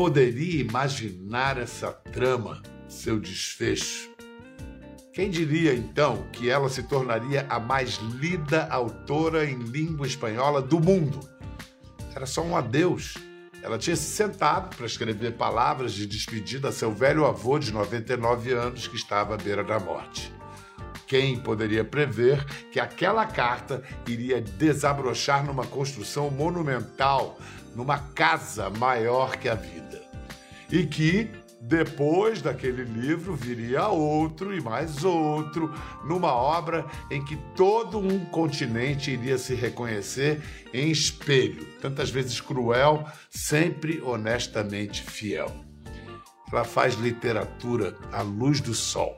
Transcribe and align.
poderia 0.00 0.62
imaginar 0.62 1.58
essa 1.58 1.92
trama, 1.92 2.62
seu 2.88 3.20
desfecho? 3.20 4.08
Quem 5.12 5.28
diria 5.28 5.74
então 5.74 6.26
que 6.32 6.48
ela 6.48 6.70
se 6.70 6.84
tornaria 6.84 7.44
a 7.50 7.60
mais 7.60 7.96
lida 8.18 8.66
autora 8.70 9.44
em 9.44 9.58
língua 9.58 10.06
espanhola 10.06 10.62
do 10.62 10.80
mundo? 10.80 11.20
Era 12.16 12.24
só 12.24 12.40
um 12.40 12.56
adeus. 12.56 13.12
Ela 13.62 13.76
tinha 13.76 13.94
se 13.94 14.08
sentado 14.08 14.74
para 14.74 14.86
escrever 14.86 15.36
palavras 15.36 15.92
de 15.92 16.06
despedida 16.06 16.70
a 16.70 16.72
seu 16.72 16.94
velho 16.94 17.26
avô 17.26 17.58
de 17.58 17.70
99 17.70 18.52
anos 18.54 18.88
que 18.88 18.96
estava 18.96 19.34
à 19.34 19.36
beira 19.36 19.62
da 19.62 19.78
morte. 19.78 20.32
Quem 21.10 21.40
poderia 21.40 21.82
prever 21.82 22.44
que 22.70 22.78
aquela 22.78 23.26
carta 23.26 23.82
iria 24.06 24.40
desabrochar 24.40 25.44
numa 25.44 25.66
construção 25.66 26.30
monumental, 26.30 27.36
numa 27.74 27.98
casa 27.98 28.70
maior 28.70 29.36
que 29.36 29.48
a 29.48 29.56
vida? 29.56 30.00
E 30.70 30.86
que, 30.86 31.28
depois 31.60 32.40
daquele 32.40 32.84
livro, 32.84 33.34
viria 33.34 33.88
outro 33.88 34.54
e 34.54 34.60
mais 34.60 35.04
outro, 35.04 35.74
numa 36.04 36.32
obra 36.32 36.86
em 37.10 37.24
que 37.24 37.36
todo 37.56 37.98
um 37.98 38.24
continente 38.26 39.10
iria 39.10 39.36
se 39.36 39.56
reconhecer 39.56 40.40
em 40.72 40.92
espelho, 40.92 41.66
tantas 41.80 42.08
vezes 42.08 42.40
cruel, 42.40 43.04
sempre 43.28 44.00
honestamente 44.00 45.02
fiel. 45.02 45.50
Ela 46.52 46.62
faz 46.62 46.94
literatura 46.94 47.96
à 48.12 48.22
luz 48.22 48.60
do 48.60 48.74
sol 48.74 49.16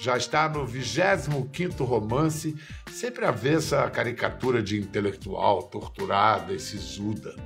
já 0.00 0.16
está 0.16 0.48
no 0.48 0.66
25º 0.66 1.84
romance, 1.84 2.56
sempre 2.90 3.26
avessa 3.26 3.84
a 3.84 3.90
caricatura 3.90 4.62
de 4.62 4.80
intelectual 4.80 5.64
torturada 5.64 6.54
e 6.54 6.58
sisuda. 6.58 7.36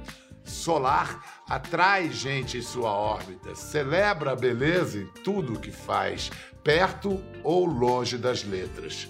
Solar 0.45 1.43
atrai 1.49 2.13
gente 2.13 2.57
em 2.57 2.63
sua 2.63 2.93
órbita, 2.93 3.57
celebra 3.57 4.33
a 4.33 4.37
beleza 4.37 5.01
em 5.01 5.07
tudo 5.25 5.55
o 5.55 5.59
que 5.59 5.73
faz, 5.73 6.31
perto 6.63 7.21
ou 7.43 7.67
longe 7.67 8.17
das 8.17 8.45
letras. 8.45 9.09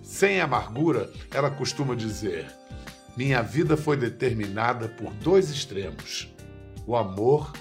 Sem 0.00 0.40
amargura, 0.40 1.10
ela 1.32 1.50
costuma 1.50 1.96
dizer: 1.96 2.46
Minha 3.16 3.42
vida 3.42 3.76
foi 3.76 3.96
determinada 3.96 4.88
por 4.88 5.12
dois 5.14 5.50
extremos, 5.50 6.32
o 6.86 6.94
amor 6.94 7.52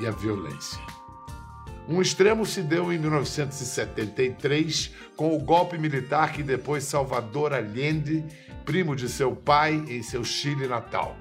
e 0.00 0.06
a 0.06 0.10
violência. 0.10 0.93
Um 1.86 2.00
extremo 2.00 2.46
se 2.46 2.62
deu 2.62 2.90
em 2.92 2.98
1973 2.98 4.90
com 5.16 5.36
o 5.36 5.38
golpe 5.38 5.76
militar 5.76 6.32
que 6.32 6.42
depois 6.42 6.84
Salvador 6.84 7.52
Allende, 7.52 8.24
primo 8.64 8.96
de 8.96 9.06
seu 9.08 9.36
pai, 9.36 9.84
em 9.88 10.02
seu 10.02 10.24
Chile 10.24 10.66
natal. 10.66 11.14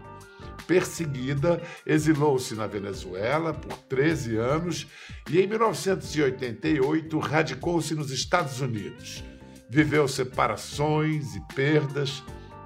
Perseguida, 0.65 1.61
exilou-se 1.85 2.55
na 2.55 2.65
Venezuela 2.65 3.53
por 3.53 3.77
13 3.89 4.37
anos 4.37 4.87
e 5.29 5.41
em 5.41 5.47
1988 5.47 7.19
radicou-se 7.19 7.93
nos 7.93 8.11
Estados 8.11 8.61
Unidos. 8.61 9.21
Viveu 9.69 10.07
separações 10.07 11.35
e 11.35 11.41
perdas, 11.53 12.23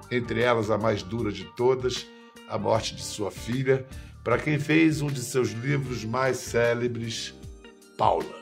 entre 0.08 0.40
elas 0.40 0.70
a 0.70 0.78
mais 0.78 1.02
dura 1.02 1.32
de 1.32 1.44
todas, 1.56 2.06
a 2.48 2.56
morte 2.56 2.94
de 2.94 3.02
sua 3.02 3.32
filha, 3.32 3.84
para 4.22 4.38
quem 4.38 4.58
fez 4.58 5.00
um 5.00 5.08
de 5.08 5.20
seus 5.20 5.50
livros 5.50 6.04
mais 6.04 6.36
célebres, 6.36 7.34
Paula. 7.98 8.38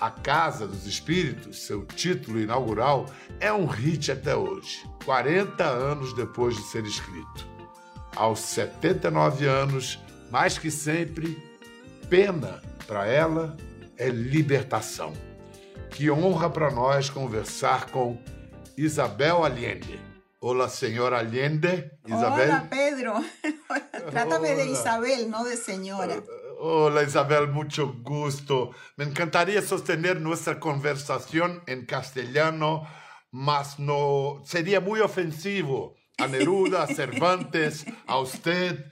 A 0.00 0.10
Casa 0.10 0.66
dos 0.66 0.86
Espíritos, 0.86 1.66
seu 1.66 1.84
título 1.84 2.40
inaugural, 2.40 3.06
é 3.38 3.52
um 3.52 3.66
hit 3.66 4.10
até 4.10 4.34
hoje, 4.34 4.82
40 5.04 5.62
anos 5.62 6.14
depois 6.14 6.56
de 6.56 6.62
ser 6.62 6.84
escrito. 6.84 7.46
Aos 8.16 8.40
79 8.40 9.46
anos, 9.46 10.00
mais 10.30 10.56
que 10.56 10.70
sempre, 10.70 11.36
pena 12.08 12.62
para 12.86 13.06
ela 13.06 13.56
é 13.98 14.08
libertação. 14.08 15.12
Que 15.90 16.10
honra 16.10 16.48
para 16.48 16.70
nós 16.70 17.10
conversar 17.10 17.90
com 17.90 18.18
Isabel 18.76 19.44
Allende. 19.44 20.00
Olá, 20.40 20.68
senhora 20.68 21.18
Allende. 21.18 21.90
Isabel. 22.06 22.48
Olá, 22.48 22.66
Pedro. 22.70 23.12
Trátame 24.10 24.54
de 24.54 24.70
Isabel, 24.70 25.28
não 25.28 25.44
de 25.44 25.56
senhora. 25.56 26.22
Hola 26.58 27.02
Isabel, 27.02 27.48
mucho 27.48 28.00
gusto. 28.02 28.74
Me 28.96 29.04
encantaría 29.04 29.60
sostener 29.60 30.22
nuestra 30.22 30.58
conversación 30.58 31.62
en 31.66 31.84
castellano, 31.84 32.88
mas 33.30 33.78
no 33.78 34.42
sería 34.46 34.80
muy 34.80 35.00
ofensivo 35.00 35.96
a 36.16 36.26
Neruda, 36.26 36.84
a 36.84 36.86
Cervantes, 36.86 37.84
a 38.06 38.18
usted. 38.18 38.86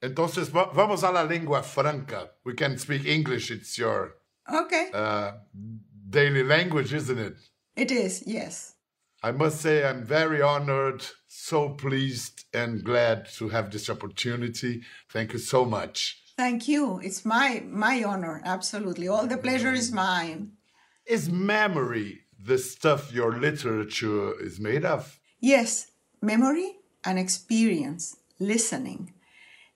Entonces 0.00 0.50
vamos 0.50 1.04
a 1.04 1.12
la 1.12 1.22
lengua 1.22 1.62
franca. 1.62 2.32
We 2.44 2.54
can 2.54 2.78
speak 2.78 3.04
English. 3.04 3.50
It's 3.50 3.76
your 3.76 4.16
okay. 4.48 4.90
Uh, 4.94 5.32
daily 6.08 6.42
language, 6.42 6.94
isn't 6.94 7.18
it? 7.18 7.36
It 7.76 7.90
is, 7.90 8.22
yes. 8.26 8.74
I 9.22 9.32
must 9.32 9.60
say 9.60 9.84
I'm 9.84 10.02
very 10.02 10.40
honored, 10.40 11.04
so 11.28 11.74
pleased 11.74 12.46
and 12.54 12.82
glad 12.82 13.28
to 13.36 13.50
have 13.50 13.70
this 13.70 13.90
opportunity. 13.90 14.80
Thank 15.10 15.34
you 15.34 15.38
so 15.38 15.66
much. 15.66 16.21
Thank 16.36 16.68
you. 16.68 17.00
It's 17.02 17.24
my 17.24 17.62
my 17.66 18.02
honor. 18.04 18.40
Absolutely. 18.44 19.08
All 19.08 19.26
the 19.26 19.36
pleasure 19.36 19.72
is 19.72 19.92
mine. 19.92 20.52
Is 21.06 21.28
memory 21.28 22.20
the 22.38 22.58
stuff 22.58 23.12
your 23.12 23.38
literature 23.38 24.40
is 24.40 24.58
made 24.58 24.84
of? 24.84 25.18
Yes, 25.40 25.90
memory 26.20 26.76
and 27.04 27.18
experience, 27.18 28.16
listening. 28.38 29.12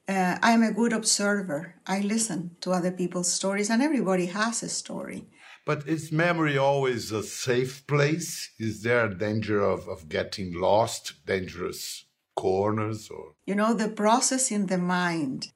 Uh, 0.08 0.38
I'm 0.40 0.62
a 0.62 0.72
good 0.72 0.92
observer. 0.92 1.74
I 1.86 2.00
listen 2.00 2.56
to 2.60 2.70
other 2.70 2.92
people's 2.92 3.32
stories, 3.32 3.70
and 3.70 3.82
everybody 3.82 4.26
has 4.26 4.62
a 4.62 4.68
story. 4.68 5.26
But 5.64 5.88
is 5.88 6.12
memory 6.12 6.56
always 6.56 7.10
a 7.10 7.24
safe 7.24 7.84
place? 7.88 8.50
Is 8.58 8.82
there 8.82 9.06
a 9.06 9.18
danger 9.18 9.60
of, 9.60 9.88
of 9.88 10.08
getting 10.08 10.52
lost, 10.54 11.26
dangerous 11.26 12.06
corners 12.36 13.08
or 13.08 13.32
you 13.46 13.54
know 13.54 13.72
the 13.74 13.88
process 13.88 14.52
in 14.52 14.66
the 14.66 14.78
mind 14.78 15.52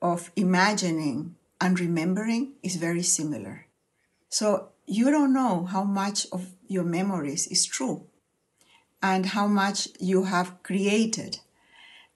of 0.00 0.30
imagining 0.36 1.36
and 1.60 1.78
remembering 1.78 2.54
is 2.62 2.76
very 2.76 3.02
similar. 3.02 3.66
So 4.28 4.68
you 4.86 5.10
don't 5.10 5.32
know 5.32 5.64
how 5.64 5.84
much 5.84 6.26
of 6.32 6.54
your 6.66 6.84
memories 6.84 7.46
is 7.46 7.66
true 7.66 8.06
and 9.02 9.26
how 9.26 9.46
much 9.46 9.88
you 10.00 10.24
have 10.24 10.62
created. 10.62 11.38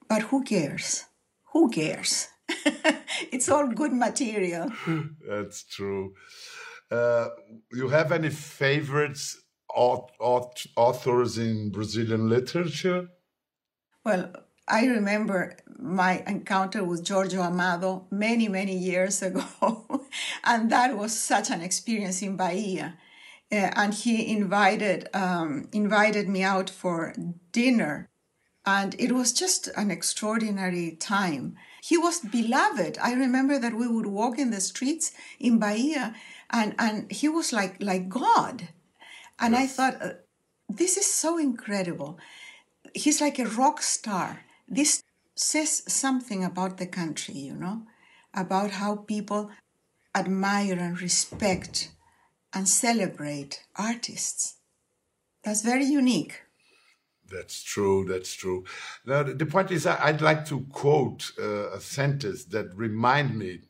But 0.09 0.22
who 0.22 0.43
cares? 0.44 1.04
Who 1.53 1.70
cares? 1.70 2.28
it's 3.32 3.48
all 3.48 3.69
good 3.69 3.93
material. 3.93 4.70
That's 5.28 5.64
true. 5.64 6.14
Uh, 6.91 7.28
you 7.72 7.88
have 7.88 8.12
any 8.12 8.31
favorites 8.31 9.38
authors 9.75 11.38
in 11.38 11.70
Brazilian 11.70 12.28
literature? 12.28 13.09
Well, 14.04 14.32
I 14.69 14.87
remember 14.87 15.56
my 15.78 16.23
encounter 16.27 16.84
with 16.84 17.06
Jorge 17.06 17.37
Amado 17.37 18.06
many, 18.11 18.49
many 18.49 18.77
years 18.77 19.23
ago. 19.23 20.06
and 20.45 20.71
that 20.71 20.97
was 20.97 21.19
such 21.19 21.50
an 21.50 21.61
experience 21.61 22.23
in 22.23 22.37
Bahia. 22.37 22.97
Uh, 23.50 23.71
and 23.77 23.93
he 23.93 24.33
invited, 24.33 25.09
um, 25.12 25.69
invited 25.73 26.28
me 26.28 26.43
out 26.43 26.71
for 26.71 27.15
dinner. 27.50 28.09
And 28.65 28.95
it 28.99 29.12
was 29.12 29.33
just 29.33 29.69
an 29.77 29.91
extraordinary 29.91 30.93
time. 30.93 31.56
He 31.83 31.99
was 31.99 32.21
beloved. 32.21 32.97
I 33.03 33.12
remember 33.12 33.59
that 33.59 33.75
we 33.75 33.89
would 33.89 34.06
walk 34.06 34.39
in 34.39 34.50
the 34.50 34.61
streets 34.61 35.12
in 35.41 35.59
Bahia 35.59 36.15
and, 36.50 36.77
and 36.79 37.11
he 37.11 37.29
was 37.29 37.53
like, 37.53 37.83
like 37.83 38.09
God. 38.09 38.69
And 39.41 39.55
yes. 39.55 39.62
I 39.62 39.67
thought, 39.67 40.03
uh, 40.03 40.12
this 40.69 40.97
is 40.97 41.12
so 41.12 41.37
incredible. 41.39 42.21
He's 42.94 43.21
like 43.21 43.41
a 43.41 43.47
rock 43.47 43.83
star 43.83 44.44
this 44.69 45.03
says 45.35 45.82
something 45.87 46.44
about 46.44 46.79
the 46.79 46.87
country, 46.87 47.35
you 47.35 47.55
know, 47.55 47.82
about 48.35 48.73
how 48.73 48.97
people 48.97 49.50
admire 50.14 50.79
and 50.79 51.00
respect 51.00 51.91
and 52.53 52.69
celebrate 52.69 53.64
artists. 53.76 54.56
That's 55.43 55.62
very 55.62 55.87
unique. 55.87 56.43
That's 57.31 57.62
true. 57.62 58.05
That's 58.05 58.35
true. 58.35 58.64
Now, 59.06 59.23
the 59.23 59.47
point 59.47 59.70
is, 59.70 59.87
I'd 59.87 60.20
like 60.20 60.44
to 60.47 60.61
quote 60.70 61.32
uh, 61.38 61.70
a 61.70 61.81
sentence 61.81 62.44
that 62.47 62.75
remind 62.76 63.38
me 63.38 63.61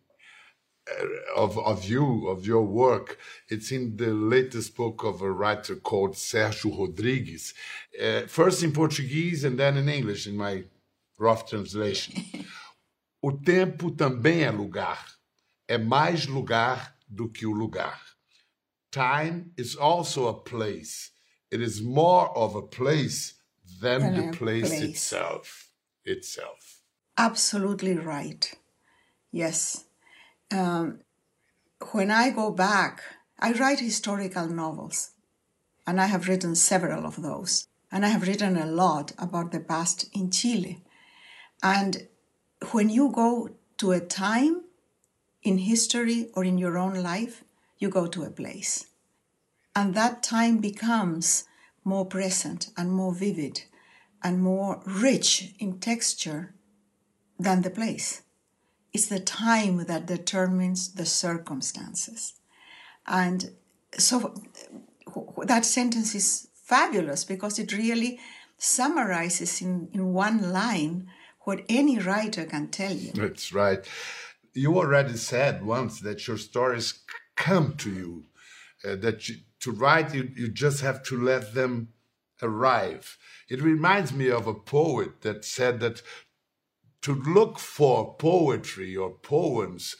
uh, 0.91 1.07
of 1.37 1.57
of 1.59 1.85
you, 1.85 2.27
of 2.27 2.45
your 2.45 2.65
work. 2.65 3.19
It's 3.49 3.71
in 3.71 3.97
the 3.97 4.13
latest 4.13 4.77
book 4.77 5.05
of 5.05 5.23
a 5.23 5.31
writer 5.31 5.77
called 5.77 6.15
Sergio 6.15 6.77
Rodrigues. 6.77 7.55
Uh, 8.03 8.23
first 8.23 8.65
in 8.65 8.73
Portuguese 8.73 9.45
and 9.45 9.59
then 9.59 9.77
in 9.77 9.89
English, 9.89 10.27
in 10.27 10.37
my 10.37 10.65
rough 11.23 11.45
translation. 11.45 12.13
O 13.23 13.33
tempo 13.33 13.91
também 13.91 14.43
é 14.43 14.51
lugar. 14.51 15.07
É 15.69 15.79
mais 15.79 16.27
lugar 16.27 16.97
do 17.09 17.29
que 17.29 17.47
o 17.47 17.53
lugar. 17.53 18.01
Time 18.91 19.53
is 19.57 19.77
also 19.77 20.29
a 20.29 20.35
place. 20.35 21.13
It 21.53 21.63
is 21.63 21.81
more 21.81 22.31
of 22.35 22.57
a 22.57 22.63
place 22.63 23.37
than 23.81 24.15
the 24.15 24.37
place, 24.37 24.69
place 24.69 24.83
itself. 24.83 25.71
Itself. 26.05 26.83
Absolutely 27.17 27.95
right. 27.95 28.53
Yes. 29.31 29.87
um, 30.53 31.01
when 31.93 32.11
I 32.11 32.31
go 32.31 32.51
back, 32.51 33.03
I 33.39 33.53
write 33.53 33.81
historical 33.81 34.47
novels, 34.47 35.11
and 35.87 36.01
I 36.01 36.07
have 36.07 36.29
written 36.29 36.55
several 36.55 37.07
of 37.07 37.23
those. 37.23 37.67
And 37.91 38.07
I 38.07 38.09
have 38.09 38.27
written 38.27 38.57
a 38.57 38.67
lot 38.67 39.13
about 39.19 39.53
the 39.53 39.61
past 39.61 40.09
in 40.15 40.31
Chile. 40.31 40.83
And 41.63 42.09
when 42.73 42.89
you 42.89 43.11
go 43.11 43.51
to 43.79 43.93
a 43.93 44.01
time 44.01 44.63
in 45.43 45.59
history 45.59 46.29
or 46.35 46.45
in 46.45 46.59
your 46.59 46.79
own 46.79 47.03
life, 47.03 47.45
you 47.79 47.89
go 47.89 48.07
to 48.07 48.23
a 48.23 48.31
place. 48.31 48.87
And 49.75 49.95
that 49.95 50.23
time 50.23 50.59
becomes 50.59 51.45
more 51.85 52.07
present 52.07 52.69
and 52.77 52.93
more 52.93 53.15
vivid 53.15 53.63
and 54.23 54.41
more 54.41 54.83
rich 54.87 55.55
in 55.59 55.81
texture 55.81 56.55
than 57.39 57.63
the 57.63 57.71
place. 57.71 58.23
It's 58.93 59.07
the 59.07 59.21
time 59.21 59.85
that 59.87 60.07
determines 60.07 60.95
the 60.95 61.07
circumstances. 61.07 62.35
And 63.07 63.53
so 63.99 64.35
that 65.45 65.65
sentence 65.65 66.15
is 66.15 66.49
fabulous 66.55 67.25
because 67.25 67.59
it 67.59 67.73
really 67.73 68.21
summarizes 68.59 69.61
in, 69.61 69.89
in 69.93 70.13
one 70.13 70.53
line 70.53 71.09
what 71.45 71.63
any 71.69 71.99
writer 71.99 72.45
can 72.45 72.69
tell 72.69 72.95
you. 72.95 73.13
That's 73.13 73.53
right. 73.53 73.85
You 74.55 74.77
already 74.77 75.17
said 75.17 75.65
once 75.65 76.01
that 76.01 76.27
your 76.27 76.39
stories 76.39 77.01
come 77.37 77.75
to 77.79 77.91
you, 77.91 78.25
uh, 78.85 78.97
that 78.97 79.29
you, 79.29 79.37
to 79.61 79.73
write, 79.73 80.15
you, 80.15 80.31
you 80.35 80.49
just 80.49 80.81
have 80.81 81.03
to 81.05 81.21
let 81.21 81.55
them 81.55 81.89
arrive. 82.43 83.17
It 83.49 83.63
reminds 83.63 84.13
me 84.13 84.31
of 84.31 84.47
a 84.47 84.55
poet 84.55 85.23
that 85.23 85.45
said 85.45 85.81
that 85.81 86.03
to 87.03 87.15
look 87.15 87.59
for 87.59 88.17
poetry 88.17 88.97
or 88.97 89.11
poems 89.11 89.97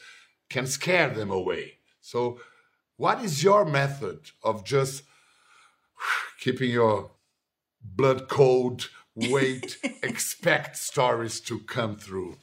can 0.49 0.67
scare 0.67 1.09
them 1.09 1.31
away. 1.31 1.79
So, 2.01 2.39
what 2.97 3.23
is 3.23 3.43
your 3.43 3.65
method 3.65 4.31
of 4.43 4.63
just 4.63 5.03
keeping 6.39 6.71
your 6.71 7.11
blood 7.81 8.29
cold, 8.29 8.89
wait, 9.15 9.77
expect 10.03 10.77
stories 10.77 11.39
to 11.41 11.59
come 11.59 11.97
through? 11.97 12.37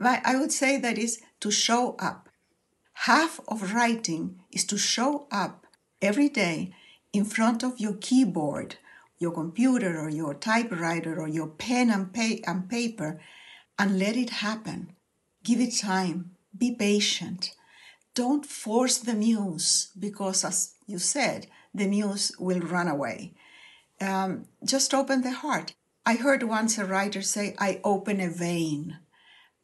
I 0.00 0.36
would 0.36 0.52
say 0.52 0.78
that 0.78 0.98
is 0.98 1.20
to 1.40 1.50
show 1.50 1.96
up. 1.98 2.28
Half 2.92 3.40
of 3.48 3.74
writing 3.74 4.40
is 4.52 4.64
to 4.66 4.78
show 4.78 5.26
up 5.30 5.66
every 6.00 6.28
day 6.28 6.72
in 7.12 7.24
front 7.24 7.62
of 7.62 7.80
your 7.80 7.94
keyboard, 7.94 8.76
your 9.18 9.32
computer, 9.32 10.00
or 10.00 10.08
your 10.08 10.34
typewriter, 10.34 11.20
or 11.20 11.28
your 11.28 11.48
pen 11.48 11.90
and, 11.90 12.12
pa- 12.12 12.42
and 12.46 12.68
paper, 12.68 13.20
and 13.78 13.98
let 13.98 14.16
it 14.16 14.30
happen. 14.30 14.92
Give 15.44 15.60
it 15.60 15.76
time. 15.76 16.32
Be 16.56 16.74
patient. 16.74 17.54
Don't 18.14 18.44
force 18.44 18.98
the 18.98 19.14
muse 19.14 19.90
because, 19.98 20.44
as 20.44 20.74
you 20.86 20.98
said, 20.98 21.46
the 21.74 21.86
muse 21.86 22.32
will 22.38 22.60
run 22.60 22.88
away. 22.88 23.34
Um, 24.00 24.46
just 24.64 24.94
open 24.94 25.22
the 25.22 25.32
heart. 25.32 25.74
I 26.06 26.14
heard 26.14 26.42
once 26.42 26.78
a 26.78 26.84
writer 26.86 27.22
say, 27.22 27.54
I 27.58 27.80
open 27.84 28.20
a 28.20 28.30
vein 28.30 28.98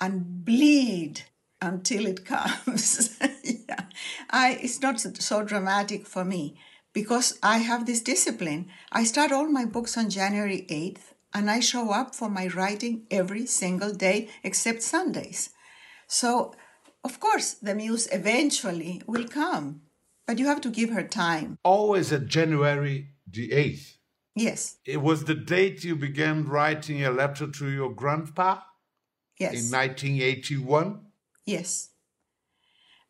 and 0.00 0.44
bleed 0.44 1.22
until 1.62 2.06
it 2.06 2.24
comes. 2.34 3.18
yeah. 3.42 3.86
I, 4.30 4.58
it's 4.60 4.80
not 4.80 5.00
so 5.00 5.42
dramatic 5.42 6.06
for 6.06 6.24
me 6.24 6.58
because 6.92 7.38
I 7.42 7.58
have 7.58 7.86
this 7.86 8.00
discipline. 8.00 8.68
I 8.92 9.04
start 9.04 9.32
all 9.32 9.48
my 9.48 9.64
books 9.64 9.96
on 9.96 10.10
January 10.10 10.66
8th 10.70 11.14
and 11.32 11.50
I 11.50 11.60
show 11.60 11.90
up 11.90 12.14
for 12.14 12.28
my 12.28 12.46
writing 12.48 13.06
every 13.10 13.46
single 13.46 13.92
day 13.92 14.28
except 14.42 14.82
Sundays. 14.82 15.50
So, 16.06 16.54
of 17.02 17.18
course, 17.20 17.54
the 17.54 17.74
muse 17.74 18.08
eventually 18.12 19.02
will 19.06 19.26
come, 19.26 19.82
but 20.26 20.38
you 20.38 20.46
have 20.46 20.60
to 20.62 20.70
give 20.70 20.90
her 20.90 21.02
time. 21.02 21.58
Always 21.64 22.12
at 22.12 22.26
January 22.26 23.08
the 23.26 23.50
8th. 23.50 23.93
Yes. 24.34 24.76
It 24.84 25.00
was 25.00 25.24
the 25.24 25.34
date 25.34 25.84
you 25.84 25.94
began 25.94 26.46
writing 26.46 27.04
a 27.04 27.10
letter 27.10 27.46
to 27.46 27.68
your 27.68 27.92
grandpa? 27.92 28.60
Yes. 29.38 29.52
In 29.52 29.70
1981? 29.70 31.00
Yes. 31.44 31.90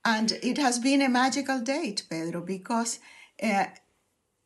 And 0.04 0.32
it 0.42 0.58
has 0.58 0.78
been 0.78 1.00
a 1.00 1.08
magical 1.08 1.60
date, 1.60 2.04
Pedro, 2.10 2.42
because 2.42 2.98
uh, 3.42 3.66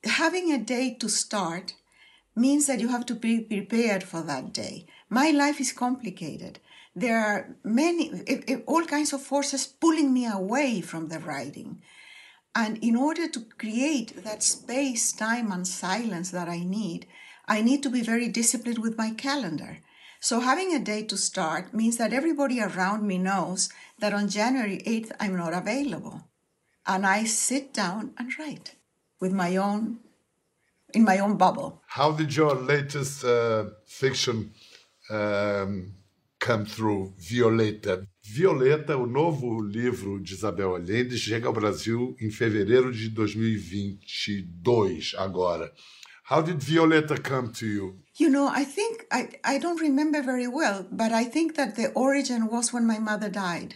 having 0.04 0.52
a 0.52 0.58
date 0.58 1.00
to 1.00 1.08
start 1.08 1.74
means 2.36 2.66
that 2.68 2.80
you 2.80 2.88
have 2.88 3.06
to 3.06 3.14
be 3.14 3.40
prepared 3.40 4.04
for 4.04 4.22
that 4.22 4.52
day. 4.52 4.86
My 5.08 5.30
life 5.30 5.60
is 5.60 5.72
complicated. 5.72 6.60
There 6.94 7.18
are 7.18 7.56
many, 7.64 8.12
all 8.66 8.84
kinds 8.84 9.12
of 9.12 9.22
forces 9.22 9.66
pulling 9.66 10.12
me 10.12 10.26
away 10.26 10.80
from 10.80 11.08
the 11.08 11.18
writing. 11.18 11.82
And 12.62 12.76
in 12.82 12.96
order 12.96 13.28
to 13.28 13.40
create 13.56 14.24
that 14.24 14.42
space, 14.42 15.12
time, 15.12 15.52
and 15.52 15.64
silence 15.64 16.32
that 16.32 16.48
I 16.48 16.58
need, 16.64 17.06
I 17.46 17.62
need 17.62 17.84
to 17.84 17.90
be 17.96 18.02
very 18.02 18.26
disciplined 18.26 18.78
with 18.78 18.98
my 18.98 19.10
calendar. 19.10 19.78
So 20.18 20.40
having 20.40 20.74
a 20.74 20.80
date 20.80 21.08
to 21.10 21.16
start 21.16 21.72
means 21.72 21.98
that 21.98 22.12
everybody 22.12 22.60
around 22.60 23.06
me 23.06 23.16
knows 23.16 23.68
that 24.00 24.12
on 24.12 24.28
January 24.28 24.82
8th 24.84 25.12
I'm 25.20 25.36
not 25.36 25.54
available. 25.54 26.24
And 26.84 27.06
I 27.06 27.22
sit 27.22 27.72
down 27.72 28.12
and 28.18 28.36
write 28.36 28.74
with 29.20 29.32
my 29.32 29.54
own 29.56 30.00
in 30.92 31.04
my 31.04 31.18
own 31.20 31.36
bubble. 31.36 31.80
How 31.86 32.10
did 32.10 32.34
your 32.34 32.54
latest 32.56 33.24
uh, 33.24 33.66
fiction 33.86 34.52
um, 35.10 35.94
come 36.48 36.64
through, 36.64 37.12
Violeta? 37.18 38.02
Violeta, 38.22 38.96
o 38.96 39.06
novo 39.06 39.60
livro 39.60 40.18
de 40.18 40.32
Isabel 40.32 40.76
Allende, 40.76 41.18
chega 41.18 41.46
ao 41.46 41.52
Brasil 41.52 42.16
em 42.18 42.30
fevereiro 42.30 42.90
de 42.90 43.10
2022, 43.10 45.14
agora. 45.18 45.70
How 46.30 46.40
did 46.40 46.58
Violeta 46.58 47.20
come 47.20 47.52
to 47.52 47.66
you? 47.66 47.98
You 48.18 48.30
know, 48.30 48.48
I 48.48 48.64
think, 48.64 49.04
I, 49.12 49.28
I 49.44 49.58
don't 49.58 49.82
remember 49.82 50.22
very 50.22 50.48
well, 50.48 50.86
but 50.90 51.12
I 51.12 51.26
think 51.26 51.54
that 51.56 51.76
the 51.76 51.92
origin 51.94 52.48
was 52.50 52.72
when 52.72 52.86
my 52.86 52.98
mother 52.98 53.28
died. 53.28 53.74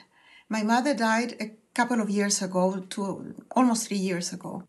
My 0.48 0.62
mother 0.62 0.94
died 0.94 1.36
a 1.40 1.50
couple 1.74 2.00
of 2.00 2.08
years 2.08 2.40
ago, 2.40 2.86
to 2.88 3.34
almost 3.54 3.88
three 3.88 3.98
years 3.98 4.32
ago. 4.32 4.62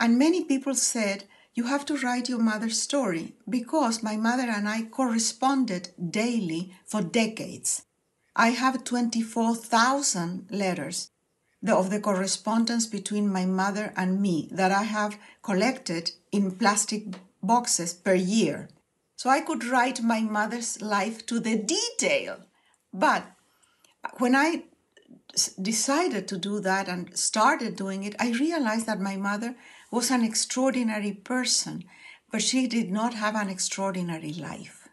And 0.00 0.18
many 0.18 0.46
people 0.46 0.74
said, 0.74 1.28
you 1.56 1.64
have 1.64 1.86
to 1.86 1.96
write 1.96 2.28
your 2.28 2.38
mother's 2.38 2.80
story 2.80 3.32
because 3.48 4.02
my 4.02 4.16
mother 4.16 4.48
and 4.48 4.68
I 4.68 4.82
corresponded 4.82 5.88
daily 6.10 6.74
for 6.84 7.00
decades. 7.00 7.86
I 8.36 8.48
have 8.48 8.84
24,000 8.84 10.48
letters 10.50 11.10
of 11.66 11.88
the 11.88 11.98
correspondence 11.98 12.86
between 12.86 13.32
my 13.32 13.46
mother 13.46 13.94
and 13.96 14.20
me 14.20 14.50
that 14.52 14.70
I 14.70 14.82
have 14.82 15.18
collected 15.42 16.10
in 16.30 16.58
plastic 16.58 17.04
boxes 17.42 17.94
per 17.94 18.14
year. 18.14 18.68
So 19.16 19.30
I 19.30 19.40
could 19.40 19.64
write 19.64 20.02
my 20.02 20.20
mother's 20.20 20.82
life 20.82 21.24
to 21.24 21.40
the 21.40 21.56
detail. 21.56 22.40
But 22.92 23.24
when 24.18 24.36
I 24.36 24.64
decided 25.60 26.28
to 26.28 26.36
do 26.36 26.60
that 26.60 26.86
and 26.86 27.16
started 27.16 27.76
doing 27.76 28.04
it, 28.04 28.14
I 28.18 28.32
realized 28.32 28.84
that 28.84 29.00
my 29.00 29.16
mother 29.16 29.56
was 29.90 30.10
an 30.10 30.24
extraordinary 30.24 31.12
person, 31.12 31.84
but 32.30 32.42
she 32.42 32.66
did 32.66 32.90
not 32.90 33.14
have 33.14 33.34
an 33.34 33.48
extraordinary 33.48 34.32
life. 34.32 34.88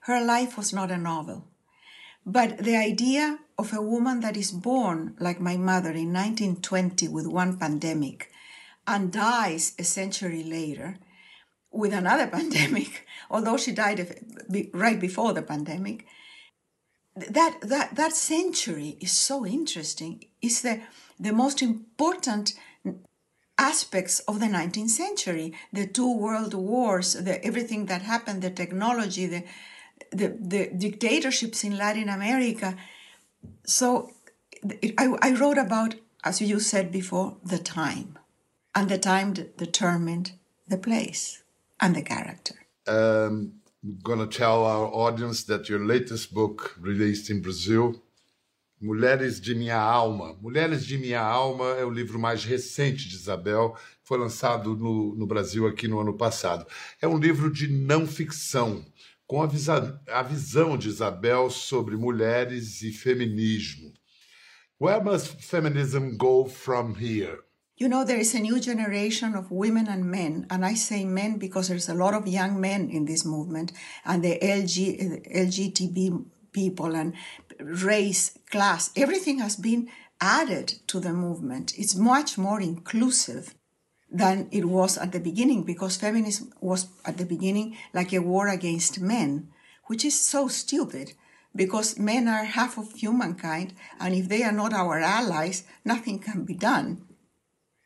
Her 0.00 0.22
life 0.24 0.56
was 0.56 0.72
not 0.72 0.90
a 0.90 0.98
novel. 0.98 1.48
But 2.26 2.58
the 2.58 2.76
idea 2.76 3.38
of 3.58 3.72
a 3.72 3.82
woman 3.82 4.20
that 4.20 4.36
is 4.36 4.50
born 4.50 5.14
like 5.18 5.40
my 5.40 5.56
mother 5.56 5.90
in 5.90 6.12
1920 6.12 7.08
with 7.08 7.26
one 7.26 7.58
pandemic 7.58 8.30
and 8.86 9.12
dies 9.12 9.74
a 9.78 9.84
century 9.84 10.42
later 10.42 10.98
with 11.70 11.92
another 11.92 12.26
pandemic, 12.38 13.06
although 13.30 13.56
she 13.56 13.72
died 13.72 14.20
right 14.72 15.00
before 15.00 15.32
the 15.32 15.42
pandemic, 15.42 16.06
that, 17.16 17.60
that, 17.62 17.94
that 17.94 18.12
century 18.12 18.96
is 19.00 19.12
so 19.12 19.46
interesting. 19.46 20.24
It's 20.42 20.62
the, 20.62 20.82
the 21.20 21.32
most 21.32 21.62
important 21.62 22.54
aspects 23.58 24.20
of 24.20 24.40
the 24.40 24.46
19th 24.46 24.90
century. 24.90 25.52
The 25.72 25.86
two 25.86 26.12
world 26.16 26.54
wars 26.54 27.14
the 27.14 27.44
everything 27.44 27.86
that 27.86 28.02
happened 28.02 28.42
the 28.42 28.50
technology 28.50 29.26
the 29.26 29.44
the, 30.10 30.36
the 30.40 30.70
dictatorships 30.76 31.64
in 31.64 31.76
latin 31.76 32.08
america. 32.08 32.76
So 33.64 34.10
it, 34.62 34.94
I, 34.98 35.16
I 35.22 35.32
wrote 35.34 35.58
about 35.58 35.94
as 36.24 36.40
you 36.40 36.58
said 36.60 36.90
before 36.90 37.36
the 37.44 37.58
time 37.58 38.18
and 38.74 38.88
the 38.88 38.98
time 38.98 39.32
determined 39.32 40.32
the 40.66 40.78
place 40.78 41.42
and 41.80 41.94
the 41.94 42.02
character. 42.02 42.54
Um, 42.86 43.60
i'm 43.82 43.98
going 44.02 44.18
to 44.18 44.38
tell 44.38 44.64
our 44.64 44.86
audience 44.86 45.44
that 45.44 45.68
your 45.68 45.84
latest 45.84 46.34
book 46.34 46.76
released 46.80 47.30
in 47.30 47.40
brazil 47.40 48.02
Mulheres 48.80 49.40
de 49.40 49.54
Minha 49.54 49.78
Alma. 49.78 50.36
Mulheres 50.40 50.84
de 50.84 50.98
Minha 50.98 51.20
Alma 51.20 51.70
é 51.76 51.84
o 51.84 51.90
livro 51.90 52.18
mais 52.18 52.44
recente 52.44 53.08
de 53.08 53.14
Isabel, 53.14 53.76
foi 54.02 54.18
lançado 54.18 54.76
no, 54.76 55.14
no 55.14 55.26
Brasil 55.26 55.66
aqui 55.66 55.88
no 55.88 56.00
ano 56.00 56.14
passado. 56.16 56.66
É 57.00 57.08
um 57.08 57.18
livro 57.18 57.50
de 57.50 57.68
não 57.68 58.06
ficção, 58.06 58.84
com 59.26 59.42
a, 59.42 59.46
visa, 59.46 60.00
a 60.08 60.22
visão 60.22 60.76
de 60.76 60.88
Isabel 60.88 61.48
sobre 61.50 61.96
mulheres 61.96 62.82
e 62.82 62.92
feminismo. 62.92 63.92
Where 64.80 65.02
must 65.02 65.36
feminism 65.40 66.16
go 66.16 66.46
from 66.46 66.94
here? 66.94 67.38
You 67.76 67.88
know, 67.88 68.04
there 68.04 68.20
is 68.20 68.34
a 68.34 68.38
new 68.38 68.60
generation 68.60 69.34
of 69.34 69.50
women 69.50 69.88
and 69.88 70.04
men, 70.04 70.46
and 70.48 70.64
I 70.64 70.76
say 70.76 71.04
men 71.04 71.38
because 71.38 71.68
there's 71.68 71.88
a 71.88 71.94
lot 71.94 72.14
of 72.14 72.28
young 72.28 72.60
men 72.60 72.88
in 72.88 73.04
this 73.04 73.24
movement, 73.24 73.72
and 74.04 74.22
the 74.22 74.38
LG, 74.38 75.26
LGTB 75.34 76.24
people 76.54 76.96
and 76.96 77.12
race, 77.60 78.38
class, 78.50 78.90
everything 78.96 79.40
has 79.40 79.56
been 79.56 79.90
added 80.20 80.68
to 80.86 81.00
the 81.00 81.12
movement. 81.12 81.74
It's 81.76 81.94
much 81.94 82.38
more 82.38 82.60
inclusive 82.60 83.54
than 84.10 84.48
it 84.52 84.64
was 84.64 84.96
at 84.96 85.12
the 85.12 85.20
beginning 85.20 85.64
because 85.64 85.96
feminism 85.96 86.52
was 86.60 86.86
at 87.04 87.18
the 87.18 87.26
beginning 87.26 87.76
like 87.92 88.12
a 88.14 88.22
war 88.22 88.48
against 88.48 89.00
men, 89.00 89.48
which 89.86 90.04
is 90.04 90.18
so 90.18 90.48
stupid 90.48 91.12
because 91.54 91.98
men 91.98 92.28
are 92.28 92.44
half 92.44 92.78
of 92.78 92.92
humankind 92.92 93.74
and 94.00 94.14
if 94.14 94.28
they 94.28 94.42
are 94.42 94.52
not 94.52 94.72
our 94.72 95.00
allies, 95.00 95.64
nothing 95.84 96.18
can 96.18 96.44
be 96.44 96.54
done. 96.54 97.02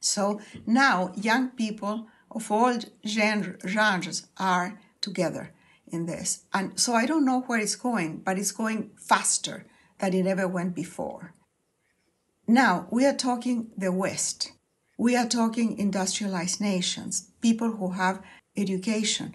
So 0.00 0.40
now 0.66 1.12
young 1.16 1.48
people 1.50 2.06
of 2.30 2.52
all 2.52 2.78
genres 3.06 4.26
are 4.38 4.78
together 5.00 5.54
in 5.90 6.06
this. 6.06 6.44
And 6.52 6.78
so 6.78 6.94
I 6.94 7.06
don't 7.06 7.24
know 7.24 7.40
where 7.42 7.58
it's 7.58 7.76
going, 7.76 8.18
but 8.24 8.38
it's 8.38 8.52
going 8.52 8.90
faster 8.96 9.66
than 9.98 10.14
it 10.14 10.26
ever 10.26 10.46
went 10.46 10.74
before. 10.74 11.34
Now, 12.46 12.86
we 12.90 13.04
are 13.04 13.14
talking 13.14 13.70
the 13.76 13.92
West. 13.92 14.52
We 14.96 15.14
are 15.16 15.28
talking 15.28 15.78
industrialized 15.78 16.60
nations, 16.60 17.30
people 17.40 17.72
who 17.72 17.92
have 17.92 18.22
education. 18.56 19.34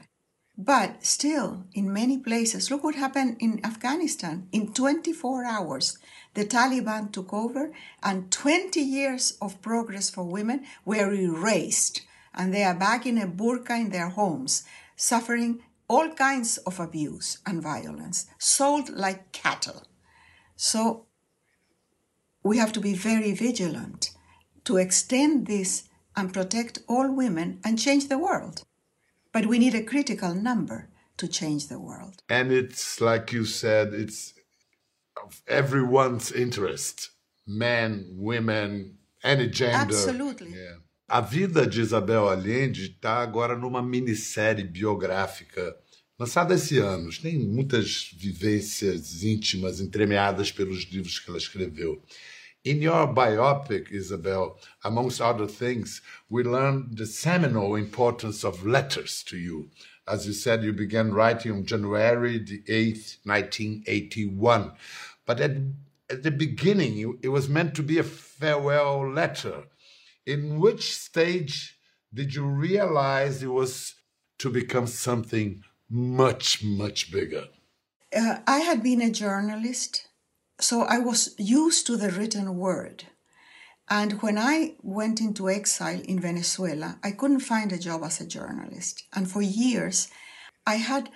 But 0.58 1.04
still, 1.04 1.66
in 1.74 1.92
many 1.92 2.18
places, 2.20 2.70
look 2.70 2.84
what 2.84 2.96
happened 2.96 3.38
in 3.40 3.60
Afghanistan. 3.66 4.48
In 4.52 4.74
24 4.74 5.46
hours, 5.46 5.98
the 6.36 6.46
Taliban 6.46 7.12
took 7.12 7.34
over, 7.34 7.72
and 8.04 8.32
20 8.32 8.80
years 8.80 9.38
of 9.42 9.62
progress 9.62 10.10
for 10.10 10.24
women 10.24 10.66
were 10.86 11.14
erased. 11.14 12.02
And 12.36 12.54
they 12.54 12.64
are 12.64 12.76
back 12.76 13.06
in 13.06 13.18
a 13.18 13.28
burqa 13.28 13.80
in 13.80 13.90
their 13.90 14.10
homes, 14.10 14.64
suffering 14.96 15.62
all 15.94 16.10
kinds 16.10 16.58
of 16.70 16.80
abuse 16.80 17.38
and 17.46 17.62
violence, 17.62 18.26
sold 18.40 18.90
like 18.90 19.32
cattle. 19.32 19.82
So 20.56 21.06
we 22.44 22.58
have 22.58 22.74
to 22.74 22.80
be 22.80 22.96
very 22.96 23.34
vigilant 23.34 24.10
to 24.64 24.78
extend 24.78 25.46
this 25.46 25.84
and 26.16 26.34
protect 26.34 26.80
all 26.88 27.12
women 27.12 27.60
and 27.64 27.78
change 27.78 28.08
the 28.08 28.18
world. 28.18 28.64
But 29.32 29.46
we 29.46 29.60
need 29.60 29.76
a 29.76 29.84
critical 29.84 30.34
number 30.34 30.90
to 31.18 31.28
change 31.28 31.68
the 31.68 31.80
world. 31.80 32.16
And 32.28 32.52
it's 32.52 33.00
like 33.00 33.32
you 33.32 33.46
said, 33.46 33.94
it's 33.94 34.34
of 35.24 35.44
everyone's 35.48 36.32
interest 36.32 37.12
men, 37.46 38.16
women, 38.18 38.98
any 39.24 39.48
gender. 39.48 39.78
Absolutely. 39.78 40.52
Yeah. 40.52 40.78
A 41.10 41.22
vida 41.22 41.68
de 41.68 41.82
Isabel 41.82 42.30
Allende 42.30 42.82
está 42.88 43.22
agora 43.22 43.56
numa 43.56 43.84
minissérie 43.84 44.64
biográfica 44.64 45.76
lançada 46.20 46.54
esse 46.54 46.78
ano. 46.78 47.10
Tem 47.22 47.38
muitas 47.38 48.12
vivências 48.16 49.24
íntimas 49.24 49.80
entremeadas 49.80 50.52
pelos 50.52 50.84
livros 50.84 51.20
que 51.20 51.30
ela 51.30 51.38
escreveu. 51.38 52.02
In 52.66 52.82
your 52.82 53.14
biopic, 53.14 53.92
Isabel, 53.92 54.58
amongst 54.86 55.20
other 55.20 55.48
things, 55.48 56.02
we 56.30 56.44
learned 56.44 56.96
the 56.96 57.06
seminal 57.06 57.76
importance 57.76 58.46
of 58.46 58.66
letters 58.66 59.22
to 59.24 59.36
you. 59.36 59.70
As 60.08 60.26
you 60.26 60.34
said, 60.34 60.64
you 60.64 60.72
began 60.72 61.14
writing 61.14 61.52
on 61.52 61.66
January 61.66 62.38
the 62.40 62.62
8th, 62.70 63.18
1981. 63.26 64.72
But 65.26 65.42
at, 65.42 65.52
at 66.10 66.24
the 66.24 66.32
beginning, 66.32 67.18
it 67.22 67.28
was 67.28 67.50
meant 67.50 67.76
to 67.76 67.84
be 67.84 67.98
a 67.98 68.04
farewell 68.04 69.12
letter. 69.12 69.66
In 70.26 70.58
which 70.60 70.96
stage 70.96 71.78
did 72.14 72.34
you 72.34 72.46
realize 72.46 73.44
it 73.44 73.48
was 73.48 73.96
to 74.40 74.50
become 74.50 74.88
something 74.88 75.64
much, 75.94 76.64
much 76.64 77.12
bigger? 77.12 77.46
Uh, 78.16 78.40
I 78.46 78.60
had 78.60 78.84
been 78.84 79.02
a 79.02 79.10
journalist 79.10 80.08
so 80.60 80.84
I 80.84 81.00
was 81.00 81.36
used 81.38 81.86
to 81.88 81.98
the 81.98 82.10
written 82.10 82.58
word. 82.58 83.06
And 83.90 84.22
when 84.22 84.38
I 84.38 84.76
went 84.82 85.20
into 85.20 85.50
exile 85.50 86.02
in 86.02 86.20
Venezuela, 86.20 87.00
I 87.04 87.12
couldn't 87.12 87.42
find 87.42 87.72
a 87.72 87.78
job 87.78 88.04
as 88.04 88.22
a 88.22 88.28
journalist. 88.28 89.04
And 89.14 89.30
for 89.30 89.42
years, 89.42 90.08
I 90.66 90.76
had 90.76 91.10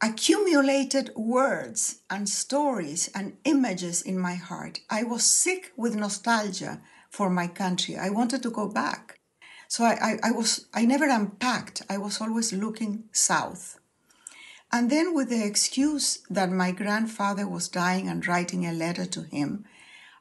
accumulated 0.00 1.10
words 1.16 2.02
and 2.08 2.28
stories 2.28 3.10
and 3.14 3.36
images 3.44 4.02
in 4.02 4.18
my 4.18 4.34
heart. 4.34 4.80
I 4.88 5.02
was 5.02 5.24
sick 5.24 5.72
with 5.76 5.96
nostalgia 5.96 6.80
for 7.10 7.28
my 7.28 7.48
country. 7.48 7.96
I 7.96 8.10
wanted 8.10 8.42
to 8.44 8.50
go 8.50 8.68
back. 8.68 9.18
So 9.68 9.84
I, 9.84 9.92
I, 10.00 10.28
I 10.28 10.30
was 10.30 10.66
I 10.74 10.84
never 10.84 11.08
unpacked. 11.08 11.82
I 11.88 11.98
was 11.98 12.20
always 12.20 12.52
looking 12.52 13.04
south. 13.12 13.78
And 14.72 14.90
then, 14.90 15.14
with 15.14 15.28
the 15.28 15.44
excuse 15.44 16.18
that 16.28 16.50
my 16.50 16.72
grandfather 16.72 17.46
was 17.46 17.68
dying 17.68 18.08
and 18.08 18.26
writing 18.26 18.66
a 18.66 18.72
letter 18.72 19.04
to 19.06 19.22
him, 19.22 19.64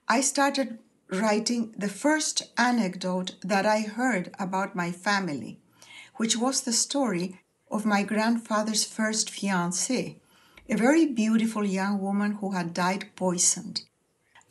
I 0.08 0.22
started 0.22 0.78
writing 1.10 1.74
the 1.78 1.90
first 1.90 2.44
anecdote 2.58 3.36
that 3.42 3.66
I 3.66 3.82
heard 3.82 4.34
about 4.38 4.76
my 4.76 4.92
family, 4.92 5.60
which 6.18 6.38
was 6.38 6.62
the 6.62 6.74
story 6.74 7.40
of 7.72 7.86
my 7.86 8.04
grandfather's 8.04 8.84
first 8.84 9.30
fiancée, 9.30 10.20
a 10.70 10.76
very 10.76 11.06
beautiful 11.08 11.66
young 11.66 12.00
woman 12.00 12.34
who 12.34 12.52
had 12.52 12.74
died 12.74 13.10
poisoned. 13.16 13.82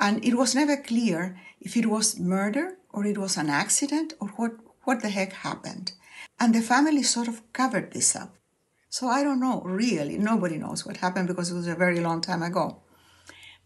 And 0.00 0.24
it 0.24 0.34
was 0.34 0.54
never 0.54 0.76
clear 0.76 1.38
if 1.60 1.76
it 1.76 1.86
was 1.86 2.18
murder 2.18 2.76
or 2.92 3.06
it 3.06 3.18
was 3.18 3.36
an 3.36 3.48
accident 3.48 4.14
or 4.20 4.28
what, 4.30 4.52
what 4.84 5.00
the 5.02 5.08
heck 5.08 5.32
happened. 5.32 5.92
And 6.38 6.54
the 6.54 6.60
family 6.60 7.02
sort 7.02 7.28
of 7.28 7.42
covered 7.52 7.92
this 7.92 8.16
up. 8.16 8.34
So 8.88 9.08
I 9.08 9.22
don't 9.22 9.40
know, 9.40 9.62
really. 9.64 10.18
Nobody 10.18 10.58
knows 10.58 10.84
what 10.84 10.98
happened 10.98 11.28
because 11.28 11.50
it 11.50 11.54
was 11.54 11.66
a 11.66 11.74
very 11.74 12.00
long 12.00 12.20
time 12.20 12.42
ago. 12.42 12.82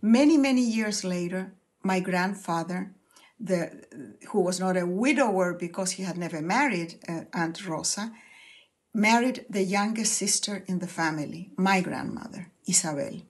Many, 0.00 0.36
many 0.36 0.62
years 0.62 1.02
later, 1.04 1.54
my 1.82 2.00
grandfather, 2.00 2.92
the, 3.40 4.18
who 4.28 4.40
was 4.40 4.60
not 4.60 4.76
a 4.76 4.86
widower 4.86 5.54
because 5.54 5.92
he 5.92 6.02
had 6.04 6.16
never 6.16 6.40
married 6.40 6.94
uh, 7.08 7.22
Aunt 7.32 7.66
Rosa, 7.66 8.12
married 8.94 9.44
the 9.50 9.62
youngest 9.62 10.14
sister 10.14 10.64
in 10.66 10.78
the 10.78 10.86
family, 10.86 11.50
my 11.56 11.80
grandmother, 11.80 12.50
Isabel. 12.66 13.22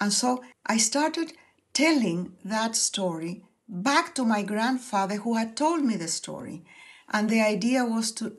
And 0.00 0.12
so 0.12 0.42
I 0.66 0.76
started 0.78 1.32
telling 1.72 2.34
that 2.44 2.76
story 2.76 3.44
back 3.68 4.14
to 4.14 4.24
my 4.24 4.42
grandfather 4.42 5.16
who 5.16 5.36
had 5.36 5.56
told 5.56 5.82
me 5.84 5.96
the 5.96 6.08
story. 6.08 6.64
And 7.12 7.28
the 7.28 7.40
idea 7.40 7.84
was 7.84 8.12
to 8.12 8.36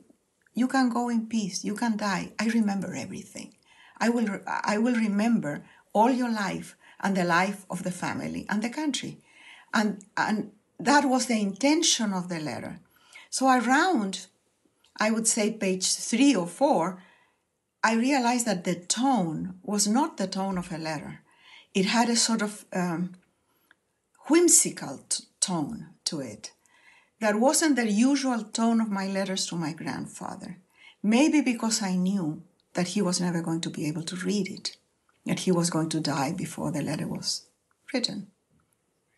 you 0.54 0.68
can 0.68 0.88
go 0.88 1.08
in 1.08 1.26
peace. 1.26 1.64
You 1.64 1.74
can 1.74 1.96
die. 1.96 2.32
I 2.38 2.46
remember 2.46 2.94
everything. 2.94 3.54
I 3.98 4.08
will, 4.08 4.40
I 4.46 4.78
will 4.78 4.94
remember 4.94 5.64
all 5.92 6.10
your 6.10 6.30
life 6.30 6.76
and 7.00 7.16
the 7.16 7.24
life 7.24 7.66
of 7.68 7.82
the 7.82 7.90
family 7.90 8.46
and 8.48 8.62
the 8.62 8.70
country. 8.70 9.18
And, 9.72 10.04
and 10.16 10.52
that 10.78 11.04
was 11.04 11.26
the 11.26 11.40
intention 11.40 12.12
of 12.12 12.28
the 12.28 12.38
letter. 12.38 12.78
So 13.30 13.48
around, 13.48 14.26
I 14.98 15.10
would 15.10 15.26
say 15.26 15.52
page 15.52 15.94
three 15.96 16.34
or 16.34 16.46
four, 16.46 17.02
I 17.82 17.94
realized 17.94 18.46
that 18.46 18.64
the 18.64 18.76
tone 18.76 19.58
was 19.62 19.88
not 19.88 20.16
the 20.16 20.28
tone 20.28 20.56
of 20.56 20.72
a 20.72 20.78
letter. 20.78 21.20
It 21.74 21.86
had 21.86 22.08
a 22.08 22.16
sort 22.16 22.42
of 22.42 22.64
um, 22.72 23.16
whimsical 24.28 25.04
t- 25.08 25.24
tone 25.40 25.88
to 26.04 26.20
it. 26.20 26.52
That 27.20 27.40
wasn't 27.40 27.76
the 27.76 27.90
usual 27.90 28.42
tone 28.44 28.80
of 28.80 28.90
my 28.90 29.06
letters 29.06 29.46
to 29.46 29.56
my 29.56 29.72
grandfather. 29.72 30.58
Maybe 31.02 31.40
because 31.40 31.82
I 31.82 31.96
knew 31.96 32.42
that 32.74 32.88
he 32.88 33.02
was 33.02 33.20
never 33.20 33.40
going 33.42 33.60
to 33.62 33.70
be 33.70 33.86
able 33.86 34.02
to 34.04 34.16
read 34.16 34.48
it, 34.48 34.76
that 35.26 35.40
he 35.40 35.52
was 35.52 35.70
going 35.70 35.88
to 35.90 36.00
die 36.00 36.32
before 36.32 36.72
the 36.72 36.82
letter 36.82 37.06
was 37.06 37.46
written. 37.92 38.28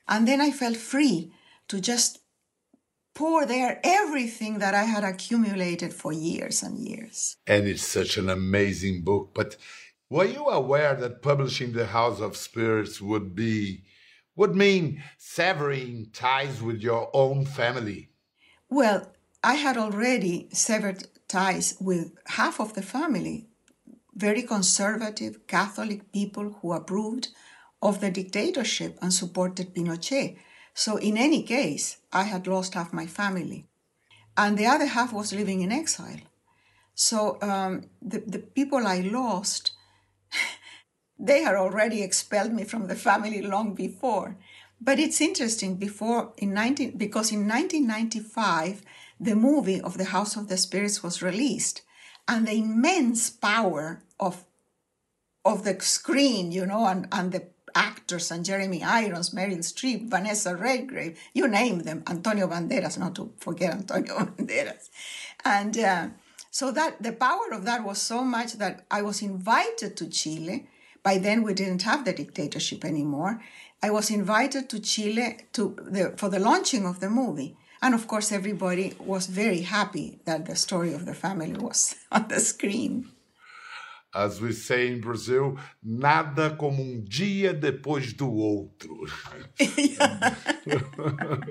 And 0.09 0.29
then 0.29 0.41
I 0.41 0.51
felt 0.51 0.77
free 0.77 1.33
to 1.69 1.81
just 1.81 2.21
pour 3.15 3.47
there 3.47 3.81
everything 3.83 4.59
that 4.59 4.75
I 4.75 4.85
had 4.85 5.03
accumulated 5.03 5.93
for 5.93 6.13
years 6.13 6.63
and 6.63 6.79
years. 6.79 7.37
And 7.47 7.67
it's 7.67 7.87
such 7.87 8.19
an 8.19 8.29
amazing 8.29 9.03
book. 9.03 9.33
But 9.35 9.57
were 10.11 10.27
you 10.27 10.47
aware 10.47 10.95
that 10.95 11.23
publishing 11.23 11.73
The 11.73 11.87
House 11.87 12.21
of 12.21 12.37
Spirits 12.37 13.01
would 13.01 13.35
be 13.35 13.83
would 14.37 14.55
mean 14.55 15.03
severing 15.19 16.11
ties 16.13 16.63
with 16.63 16.81
your 16.81 17.11
own 17.15 17.47
family? 17.47 18.11
Well, 18.69 19.11
I 19.43 19.55
had 19.55 19.77
already 19.77 20.49
severed 20.53 21.09
ties 21.29 21.77
with 21.81 22.13
half 22.27 22.61
of 22.61 22.75
the 22.75 22.83
family, 22.83 23.49
very 24.15 24.43
conservative 24.43 25.47
Catholic 25.47 26.13
people 26.13 26.59
who 26.61 26.73
approved 26.73 27.29
of 27.83 28.01
the 28.01 28.11
dictatorship 28.11 28.99
and 29.03 29.13
supported 29.13 29.75
Pinochet. 29.75 30.37
So, 30.75 30.97
in 30.97 31.17
any 31.17 31.43
case, 31.43 31.99
I 32.13 32.25
had 32.25 32.47
lost 32.47 32.75
half 32.75 32.93
my 32.93 33.07
family. 33.07 33.67
And 34.37 34.59
the 34.59 34.67
other 34.67 34.87
half 34.87 35.13
was 35.13 35.33
living 35.33 35.63
in 35.63 35.73
exile. 35.73 36.21
So, 36.95 37.39
um, 37.41 37.89
the, 38.03 38.19
the 38.27 38.39
people 38.39 38.87
I 38.87 39.01
lost 39.01 39.73
they 41.19 41.43
had 41.43 41.55
already 41.55 42.03
expelled 42.03 42.53
me 42.53 42.65
from 42.65 42.87
the 42.87 42.95
family 42.95 43.43
long 43.43 43.75
before. 43.75 44.37
But 44.81 44.99
it's 44.99 45.21
interesting 45.21 45.77
before 45.77 46.33
in 46.37 46.53
19 46.53 46.99
because 46.99 47.33
in 47.33 47.49
1995 47.49 48.83
the 49.19 49.35
movie 49.35 49.81
of 49.81 49.97
the 49.97 50.05
House 50.05 50.37
of 50.37 50.49
the 50.49 50.59
Spirits 50.59 51.03
was 51.03 51.23
released 51.23 51.83
and 52.29 52.47
the 52.47 52.59
immense 52.59 53.31
power 53.31 54.03
of 54.21 54.45
of 55.45 55.63
the 55.63 55.81
screen, 55.81 56.51
you 56.51 56.67
know, 56.67 56.87
and, 56.87 57.07
and 57.13 57.31
the 57.31 57.47
actors 57.77 58.33
and 58.33 58.45
Jeremy 58.45 58.83
Irons, 58.83 59.31
Meryl 59.31 59.59
Streep, 59.59 60.11
Vanessa 60.11 60.57
Redgrave, 60.57 61.17
you 61.35 61.47
name 61.47 61.81
them, 61.81 62.03
Antonio 62.09 62.49
Banderas, 62.49 62.99
not 62.99 63.15
to 63.15 63.33
forget 63.39 63.73
Antonio 63.73 64.15
Banderas. 64.19 64.91
And 65.45 65.79
uh, 65.79 66.09
so 66.51 66.73
that 66.73 67.01
the 67.03 67.13
power 67.13 67.53
of 67.53 67.65
that 67.65 67.85
was 67.85 68.01
so 68.01 68.25
much 68.25 68.55
that 68.55 68.87
I 68.91 69.03
was 69.03 69.23
invited 69.23 69.97
to 69.99 70.09
Chile. 70.09 70.67
By 71.07 71.19
then, 71.19 71.45
we 71.45 71.55
didn't 71.55 71.83
have 71.83 72.05
the 72.05 72.13
dictatorship 72.13 72.85
anymore. 72.85 73.41
I 73.81 73.91
was 73.91 74.11
invited 74.11 74.69
to 74.71 74.81
Chile 74.81 75.39
to 75.53 75.77
the, 75.81 76.15
for 76.17 76.29
the 76.29 76.41
launching 76.41 76.85
of 76.85 76.99
the 76.99 77.09
movie. 77.09 77.57
And 77.81 77.95
of 77.95 78.09
course, 78.09 78.33
everybody 78.33 78.93
was 78.99 79.29
very 79.29 79.61
happy 79.61 80.19
that 80.25 80.47
the 80.47 80.57
story 80.57 80.93
of 80.95 81.07
the 81.07 81.15
family 81.15 81.53
was 81.53 81.95
on 82.11 82.27
the 82.27 82.41
screen. 82.41 83.13
As 84.13 84.41
we 84.41 84.51
say 84.51 84.89
in 84.89 85.01
Brazil, 85.01 85.57
nada 85.81 86.57
como 86.57 86.83
um 86.83 87.05
dia 87.05 87.53
depois 87.53 88.13
do 88.13 88.27
outro. 88.27 89.07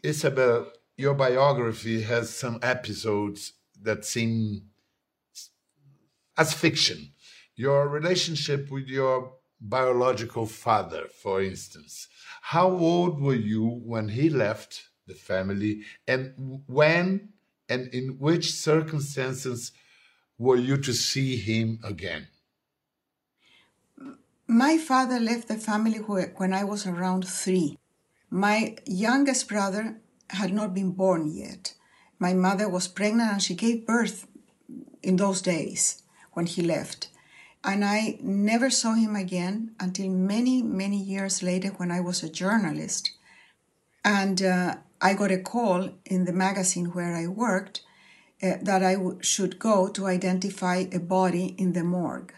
Isabel, 0.02 0.72
your 0.96 1.12
biography 1.12 2.00
has 2.00 2.30
some 2.30 2.58
episodes 2.62 3.52
that 3.82 4.06
seem 4.06 4.62
as 6.38 6.54
fiction. 6.54 7.12
Your 7.60 7.88
relationship 7.88 8.70
with 8.70 8.88
your 8.88 9.34
biological 9.60 10.46
father, 10.46 11.08
for 11.22 11.42
instance. 11.42 12.08
How 12.40 12.70
old 12.70 13.20
were 13.20 13.42
you 13.52 13.82
when 13.84 14.08
he 14.08 14.30
left 14.30 14.88
the 15.06 15.12
family, 15.14 15.82
and 16.08 16.32
when 16.66 17.34
and 17.68 17.82
in 17.88 18.16
which 18.18 18.54
circumstances 18.54 19.72
were 20.38 20.56
you 20.56 20.78
to 20.78 20.94
see 20.94 21.36
him 21.36 21.80
again? 21.84 22.28
My 24.46 24.78
father 24.78 25.20
left 25.20 25.48
the 25.48 25.58
family 25.58 25.98
when 25.98 26.54
I 26.54 26.64
was 26.64 26.86
around 26.86 27.28
three. 27.28 27.76
My 28.30 28.76
youngest 28.86 29.48
brother 29.48 30.00
had 30.30 30.54
not 30.54 30.72
been 30.72 30.92
born 30.92 31.30
yet. 31.44 31.74
My 32.18 32.32
mother 32.32 32.70
was 32.70 32.88
pregnant 32.88 33.32
and 33.32 33.42
she 33.42 33.54
gave 33.54 33.86
birth 33.86 34.26
in 35.02 35.16
those 35.16 35.42
days 35.42 36.02
when 36.32 36.46
he 36.46 36.62
left. 36.62 37.09
And 37.62 37.84
I 37.84 38.18
never 38.22 38.70
saw 38.70 38.94
him 38.94 39.14
again 39.14 39.72
until 39.78 40.08
many, 40.08 40.62
many 40.62 40.96
years 40.96 41.42
later 41.42 41.68
when 41.68 41.90
I 41.90 42.00
was 42.00 42.22
a 42.22 42.30
journalist. 42.30 43.10
And 44.04 44.42
uh, 44.42 44.76
I 45.00 45.14
got 45.14 45.30
a 45.30 45.38
call 45.38 45.90
in 46.06 46.24
the 46.24 46.32
magazine 46.32 46.86
where 46.86 47.14
I 47.14 47.26
worked 47.26 47.82
uh, 48.42 48.54
that 48.62 48.82
I 48.82 48.94
w- 48.94 49.18
should 49.20 49.58
go 49.58 49.88
to 49.88 50.06
identify 50.06 50.84
a 50.90 50.98
body 50.98 51.54
in 51.58 51.74
the 51.74 51.84
morgue. 51.84 52.32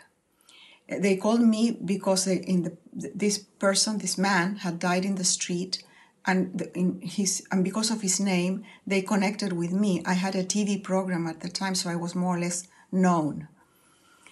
Uh, 0.90 0.96
they 0.98 1.16
called 1.16 1.42
me 1.42 1.70
because 1.70 2.24
they, 2.24 2.38
in 2.38 2.62
the, 2.64 2.76
this 2.92 3.38
person, 3.38 3.98
this 3.98 4.18
man, 4.18 4.56
had 4.56 4.80
died 4.80 5.04
in 5.04 5.14
the 5.14 5.24
street 5.24 5.84
and 6.26 6.58
the, 6.58 6.76
in 6.76 7.00
his 7.02 7.46
and 7.50 7.64
because 7.64 7.90
of 7.90 8.00
his 8.00 8.20
name 8.20 8.64
they 8.86 9.02
connected 9.02 9.52
with 9.52 9.72
me 9.72 10.02
i 10.06 10.12
had 10.12 10.34
a 10.34 10.44
tv 10.44 10.82
program 10.82 11.26
at 11.26 11.40
the 11.40 11.48
time 11.48 11.74
so 11.74 11.90
i 11.90 11.96
was 11.96 12.14
more 12.14 12.36
or 12.36 12.40
less 12.40 12.68
known 12.90 13.48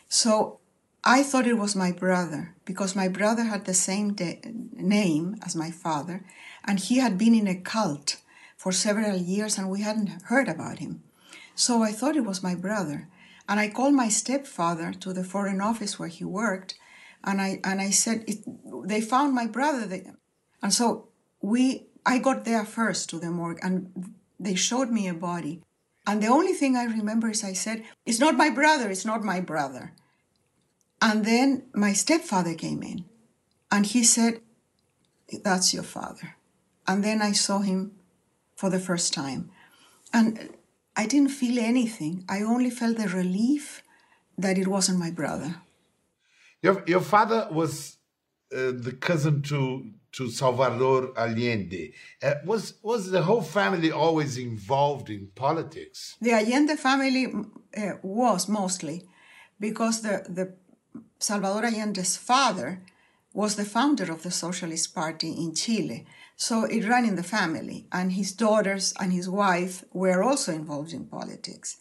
so 0.09 0.59
i 1.04 1.23
thought 1.23 1.47
it 1.47 1.59
was 1.59 1.75
my 1.76 1.92
brother 1.92 2.54
because 2.64 2.97
my 2.97 3.09
brother 3.09 3.45
had 3.45 3.64
the 3.64 3.75
same 3.75 4.14
de- 4.14 4.40
name 4.73 5.36
as 5.45 5.56
my 5.56 5.71
father 5.71 6.25
and 6.65 6.78
he 6.78 6.99
had 6.99 7.17
been 7.19 7.34
in 7.34 7.47
a 7.47 7.54
cult 7.54 8.17
for 8.56 8.73
several 8.73 9.17
years 9.17 9.58
and 9.58 9.71
we 9.71 9.80
hadn't 9.82 10.23
heard 10.25 10.49
about 10.49 10.78
him 10.78 11.02
so 11.54 11.82
i 11.82 11.93
thought 11.93 12.17
it 12.17 12.25
was 12.25 12.43
my 12.43 12.54
brother 12.54 13.08
and 13.49 13.58
i 13.60 13.69
called 13.69 13.95
my 13.95 14.08
stepfather 14.08 14.93
to 14.93 15.13
the 15.13 15.25
foreign 15.25 15.60
office 15.60 15.99
where 15.99 16.08
he 16.08 16.25
worked 16.25 16.75
and 17.25 17.41
i 17.41 17.60
and 17.65 17.80
i 17.80 17.91
said 17.91 18.25
they 18.84 19.00
found 19.00 19.34
my 19.34 19.47
brother 19.47 19.86
and 20.63 20.73
so 20.73 21.08
we 21.41 21.86
I 22.06 22.19
got 22.19 22.45
there 22.45 22.65
first 22.65 23.10
to 23.10 23.19
the 23.19 23.30
morgue 23.30 23.58
and 23.63 24.15
they 24.39 24.54
showed 24.54 24.91
me 24.91 25.08
a 25.08 25.15
body. 25.15 25.63
And 26.06 26.23
the 26.23 26.28
only 26.28 26.54
thing 26.54 26.76
I 26.76 26.84
remember 26.84 27.30
is 27.30 27.45
I 27.45 27.52
said, 27.52 27.84
It's 28.06 28.19
not 28.19 28.36
my 28.36 28.50
brother, 28.50 28.91
it's 28.91 29.04
not 29.04 29.23
my 29.23 29.41
brother. 29.41 29.93
And 31.00 31.25
then 31.25 31.65
my 31.75 31.93
stepfather 31.93 32.54
came 32.54 32.82
in 32.82 33.04
and 33.71 33.86
he 33.86 34.04
said, 34.04 34.41
That's 35.43 35.73
your 35.73 35.82
father. 35.82 36.36
And 36.86 37.04
then 37.04 37.23
I 37.23 37.32
saw 37.32 37.60
him 37.60 37.93
for 38.56 38.69
the 38.71 38.80
first 38.80 39.15
time. 39.15 39.50
And 40.13 40.50
I 40.97 41.06
didn't 41.06 41.30
feel 41.30 41.58
anything. 41.58 42.25
I 42.28 42.43
only 42.43 42.71
felt 42.71 42.99
the 42.99 43.08
relief 43.08 43.82
that 44.36 44.58
it 44.58 44.69
wasn't 44.69 44.99
my 44.99 45.10
brother. 45.10 45.56
Your, 46.63 46.82
your 46.86 47.00
father 47.00 47.49
was 47.50 47.97
uh, 48.52 48.73
the 48.75 48.97
cousin 49.00 49.43
to 49.43 49.93
to 50.13 50.28
Salvador 50.28 51.13
Allende. 51.17 51.93
Uh, 52.23 52.34
was 52.45 52.75
was 52.82 53.10
the 53.10 53.23
whole 53.23 53.43
family 53.43 53.93
always 53.93 54.36
involved 54.36 55.08
in 55.08 55.28
politics? 55.34 56.17
The 56.21 56.32
Allende 56.32 56.76
family 56.76 57.32
uh, 57.76 57.93
was 58.02 58.49
mostly 58.49 59.06
because 59.60 60.02
the 60.02 60.25
the 60.28 60.54
Salvador 61.21 61.67
Allende's 61.67 62.17
father 62.17 62.83
was 63.35 63.54
the 63.54 63.65
founder 63.65 64.11
of 64.11 64.23
the 64.23 64.30
Socialist 64.30 64.95
Party 64.95 65.30
in 65.30 65.54
Chile. 65.54 66.06
So 66.35 66.65
it 66.65 66.89
ran 66.89 67.04
in 67.04 67.17
the 67.17 67.23
family, 67.23 67.87
and 67.93 68.13
his 68.13 68.33
daughters 68.33 68.95
and 68.99 69.13
his 69.13 69.28
wife 69.28 69.85
were 69.93 70.23
also 70.23 70.52
involved 70.52 70.95
in 70.95 71.04
politics. 71.04 71.76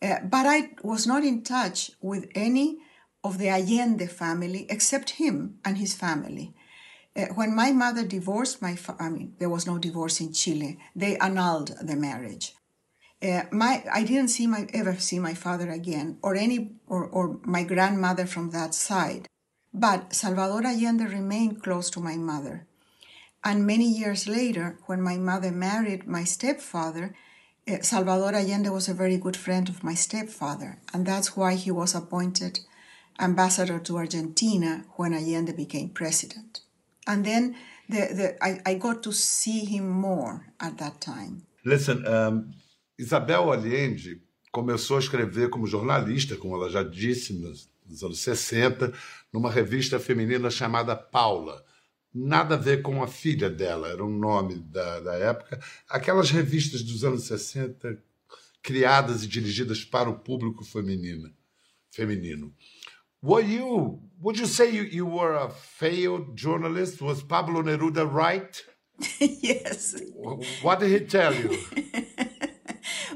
Uh, 0.00 0.20
but 0.22 0.46
I 0.46 0.70
was 0.82 1.06
not 1.08 1.24
in 1.24 1.42
touch 1.42 1.90
with 2.00 2.28
any 2.36 2.78
of 3.24 3.38
the 3.38 3.48
Allende 3.48 4.06
family 4.06 4.66
except 4.70 5.10
him 5.10 5.58
and 5.64 5.76
his 5.78 5.94
family. 5.94 6.54
Uh, 7.16 7.26
when 7.34 7.56
my 7.56 7.72
mother 7.72 8.04
divorced 8.06 8.62
my, 8.62 8.78
I 9.00 9.08
mean, 9.08 9.34
there 9.40 9.50
was 9.50 9.66
no 9.66 9.76
divorce 9.76 10.20
in 10.20 10.32
Chile. 10.32 10.78
They 10.94 11.18
annulled 11.18 11.74
the 11.82 11.96
marriage. 11.96 12.54
Uh, 13.20 13.42
my, 13.50 13.82
I 13.92 14.04
didn't 14.04 14.28
see 14.28 14.46
my 14.46 14.68
ever 14.72 14.96
see 14.96 15.18
my 15.18 15.34
father 15.34 15.70
again, 15.70 16.18
or 16.22 16.36
any, 16.36 16.72
or, 16.86 17.06
or 17.06 17.40
my 17.44 17.64
grandmother 17.64 18.26
from 18.26 18.50
that 18.50 18.74
side. 18.74 19.26
But 19.74 20.14
Salvador 20.14 20.64
Allende 20.64 21.04
remained 21.04 21.62
close 21.62 21.90
to 21.90 22.00
my 22.00 22.16
mother. 22.16 22.66
And 23.44 23.66
many 23.66 23.86
years 23.86 24.28
later, 24.28 24.78
when 24.86 25.02
my 25.02 25.16
mother 25.16 25.50
married 25.50 26.06
my 26.06 26.24
stepfather, 26.24 27.14
uh, 27.68 27.82
Salvador 27.82 28.34
Allende 28.34 28.70
was 28.70 28.88
a 28.88 28.94
very 28.94 29.16
good 29.16 29.36
friend 29.36 29.68
of 29.68 29.84
my 29.84 29.94
stepfather, 29.94 30.78
and 30.92 31.04
that's 31.04 31.36
why 31.36 31.54
he 31.54 31.70
was 31.70 31.94
appointed 31.94 32.60
ambassador 33.20 33.78
to 33.80 33.96
Argentina 33.96 34.84
when 34.96 35.12
Allende 35.12 35.52
became 35.52 35.88
president. 35.90 36.60
And 37.06 37.24
then 37.24 37.56
the, 37.88 38.00
the, 38.14 38.44
I, 38.44 38.60
I 38.64 38.74
got 38.74 39.02
to 39.04 39.12
see 39.12 39.64
him 39.64 39.88
more 39.88 40.46
at 40.60 40.78
that 40.78 41.00
time. 41.00 41.42
Listen, 41.64 42.06
um, 42.06 42.54
Isabel 42.98 43.52
Allende 43.52 44.20
começou 44.50 44.96
a 44.96 45.00
escrever 45.00 45.48
como 45.50 45.66
jornalista, 45.66 46.36
como 46.36 46.56
ela 46.56 46.68
já 46.68 46.82
disse, 46.82 47.32
nos, 47.32 47.70
nos 47.86 48.02
anos 48.02 48.18
60, 48.18 48.92
numa 49.32 49.50
revista 49.50 50.00
feminina 50.00 50.50
chamada 50.50 50.96
Paula. 50.96 51.64
Nada 52.12 52.54
a 52.54 52.58
ver 52.58 52.82
com 52.82 53.02
a 53.02 53.06
filha 53.06 53.48
dela, 53.48 53.88
era 53.88 54.02
o 54.02 54.08
um 54.08 54.18
nome 54.18 54.58
da, 54.58 55.00
da 55.00 55.14
época. 55.14 55.60
Aquelas 55.88 56.30
revistas 56.30 56.82
dos 56.82 57.04
anos 57.04 57.24
60 57.24 58.02
criadas 58.62 59.22
e 59.22 59.28
dirigidas 59.28 59.84
para 59.84 60.10
o 60.10 60.18
público 60.18 60.64
feminino. 60.64 61.32
feminino. 61.90 62.52
Were 63.22 63.42
you, 63.42 64.00
would 64.20 64.38
you 64.38 64.46
say 64.46 64.70
you, 64.70 64.84
you 64.84 65.06
were 65.06 65.36
a 65.36 65.50
failed 65.50 66.36
journalist? 66.36 67.00
Was 67.00 67.22
Pablo 67.22 67.62
Neruda 67.62 68.04
right? 68.04 68.64
yes. 69.20 69.96
What 70.62 70.80
did 70.80 70.90
he 70.90 71.00
tell 71.06 71.34
you? 71.34 71.58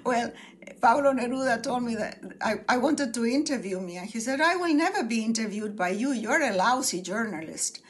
well, 0.05 0.33
Pablo 0.81 1.13
Neruda 1.13 1.63
told 1.63 1.83
me 1.83 1.95
that 1.97 2.21
I, 2.41 2.55
I 2.69 2.79
wanted 2.79 3.15
to 3.15 3.25
interview 3.25 3.81
me, 3.81 3.97
and 3.97 4.09
he 4.09 4.21
said, 4.21 4.41
I 4.41 4.57
will 4.57 4.75
never 4.75 5.03
be 5.05 5.25
interviewed 5.25 5.77
by 5.77 5.91
you. 5.91 6.13
You're 6.13 6.43
a 6.43 6.55
lousy 6.55 7.03
journalist. 7.03 7.81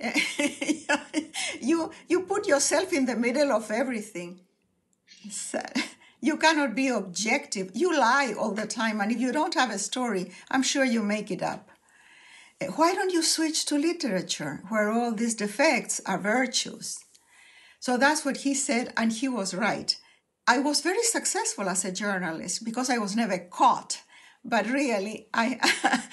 you, 1.60 1.90
you 2.08 2.22
put 2.22 2.46
yourself 2.46 2.92
in 2.92 3.06
the 3.06 3.16
middle 3.16 3.52
of 3.52 3.70
everything. 3.70 4.40
So, 5.30 5.60
you 6.20 6.36
cannot 6.36 6.74
be 6.74 6.88
objective. 6.88 7.70
You 7.74 7.98
lie 7.98 8.34
all 8.38 8.52
the 8.52 8.66
time, 8.66 9.00
and 9.00 9.12
if 9.12 9.18
you 9.18 9.32
don't 9.32 9.54
have 9.54 9.70
a 9.70 9.78
story, 9.78 10.32
I'm 10.50 10.62
sure 10.62 10.84
you 10.84 11.02
make 11.02 11.30
it 11.30 11.42
up. 11.42 11.68
Why 12.76 12.94
don't 12.94 13.12
you 13.12 13.22
switch 13.22 13.66
to 13.66 13.76
literature, 13.76 14.62
where 14.68 14.90
all 14.90 15.12
these 15.12 15.34
defects 15.34 16.00
are 16.06 16.18
virtues? 16.18 16.98
So 17.80 17.98
that's 17.98 18.24
what 18.24 18.38
he 18.38 18.54
said, 18.54 18.92
and 18.96 19.12
he 19.12 19.28
was 19.28 19.54
right. 19.54 19.96
I 20.46 20.58
was 20.58 20.80
very 20.80 21.02
successful 21.02 21.68
as 21.68 21.84
a 21.84 21.92
journalist 21.92 22.64
because 22.64 22.90
I 22.90 22.98
was 22.98 23.16
never 23.16 23.38
caught. 23.38 24.02
but 24.44 24.66
really, 24.66 25.28
I, 25.32 25.58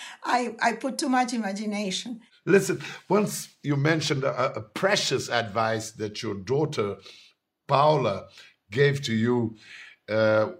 I, 0.23 0.55
I 0.61 0.73
put 0.73 0.97
too 0.97 1.09
much 1.09 1.33
imagination. 1.33 2.21
Listen, 2.45 2.81
once 3.09 3.49
you 3.61 3.75
mentioned 3.75 4.23
a, 4.23 4.55
a 4.55 4.61
precious 4.61 5.29
advice 5.29 5.91
that 5.91 6.23
your 6.23 6.35
daughter 6.35 6.97
Paula 7.67 8.27
gave 8.71 9.01
to 9.03 9.13
you 9.13 9.55
uh, 10.09 10.51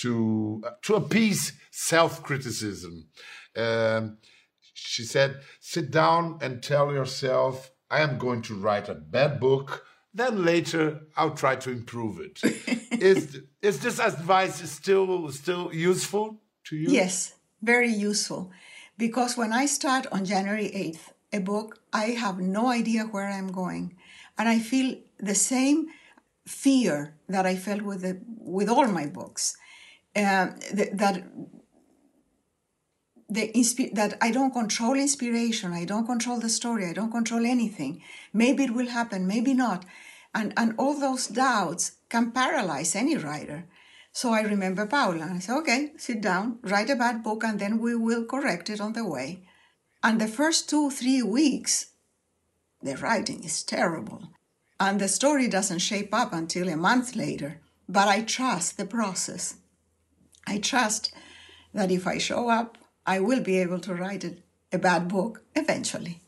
to 0.00 0.62
to 0.82 0.94
appease 0.94 1.52
self-criticism. 1.70 3.08
Um, 3.56 4.18
she 4.74 5.04
said, 5.04 5.42
"Sit 5.60 5.90
down 5.90 6.38
and 6.40 6.62
tell 6.62 6.92
yourself, 6.92 7.70
I 7.90 8.00
am 8.00 8.18
going 8.18 8.42
to 8.42 8.54
write 8.54 8.88
a 8.88 8.94
bad 8.94 9.38
book." 9.38 9.84
Then 10.14 10.44
later, 10.44 11.02
I'll 11.16 11.34
try 11.34 11.56
to 11.56 11.70
improve 11.70 12.20
it. 12.20 12.40
is 13.02 13.42
is 13.60 13.80
this 13.80 13.98
advice 13.98 14.56
still 14.70 15.30
still 15.30 15.64
useful 15.72 16.40
to 16.64 16.76
you? 16.76 16.88
Yes, 16.90 17.34
very 17.60 17.92
useful. 18.10 18.50
Because 18.96 19.36
when 19.36 19.52
I 19.52 19.66
start 19.66 20.06
on 20.12 20.24
January 20.24 20.68
8th 20.68 21.04
a 21.32 21.40
book, 21.40 21.80
I 21.92 22.06
have 22.24 22.38
no 22.38 22.68
idea 22.68 23.04
where 23.04 23.28
I'm 23.28 23.50
going. 23.50 23.96
And 24.38 24.48
I 24.48 24.58
feel 24.58 24.96
the 25.18 25.34
same 25.34 25.86
fear 26.46 27.14
that 27.28 27.46
I 27.46 27.56
felt 27.56 27.82
with, 27.82 28.02
the, 28.02 28.20
with 28.26 28.68
all 28.68 28.86
my 28.86 29.06
books. 29.06 29.56
Uh, 30.14 30.48
that 30.74 31.24
the 33.30 33.90
that 33.94 34.18
I 34.20 34.30
don't 34.30 34.52
control 34.52 34.94
inspiration, 34.94 35.72
I 35.72 35.86
don't 35.86 36.06
control 36.06 36.38
the 36.38 36.50
story, 36.50 36.86
I 36.86 36.92
don't 36.92 37.10
control 37.10 37.46
anything. 37.46 38.02
Maybe 38.32 38.64
it 38.64 38.74
will 38.74 38.88
happen, 38.88 39.26
maybe 39.26 39.54
not. 39.54 39.86
And, 40.34 40.52
and 40.56 40.74
all 40.78 40.98
those 40.98 41.26
doubts 41.26 41.92
can 42.08 42.32
paralyze 42.32 42.94
any 42.96 43.16
writer. 43.16 43.66
So 44.12 44.32
I 44.32 44.42
remember 44.42 44.86
Paula. 44.86 45.30
I 45.34 45.38
said, 45.38 45.56
okay, 45.58 45.92
sit 45.96 46.20
down, 46.20 46.58
write 46.62 46.90
a 46.90 46.96
bad 46.96 47.22
book, 47.22 47.44
and 47.44 47.58
then 47.58 47.78
we 47.78 47.94
will 47.94 48.24
correct 48.24 48.70
it 48.70 48.80
on 48.80 48.92
the 48.92 49.06
way. 49.06 49.44
And 50.02 50.20
the 50.20 50.28
first 50.28 50.68
two, 50.68 50.90
three 50.90 51.22
weeks, 51.22 51.92
the 52.82 52.96
writing 52.96 53.44
is 53.44 53.62
terrible. 53.62 54.30
And 54.80 55.00
the 55.00 55.08
story 55.08 55.48
doesn't 55.48 55.78
shape 55.78 56.12
up 56.12 56.32
until 56.32 56.68
a 56.68 56.76
month 56.76 57.14
later. 57.14 57.60
But 57.88 58.08
I 58.08 58.22
trust 58.22 58.78
the 58.78 58.86
process. 58.86 59.56
I 60.46 60.58
trust 60.58 61.12
that 61.74 61.90
if 61.90 62.06
I 62.06 62.18
show 62.18 62.48
up, 62.48 62.78
I 63.06 63.20
will 63.20 63.40
be 63.40 63.58
able 63.58 63.80
to 63.80 63.94
write 63.94 64.24
a 64.72 64.78
bad 64.78 65.08
book 65.08 65.42
eventually. 65.54 66.21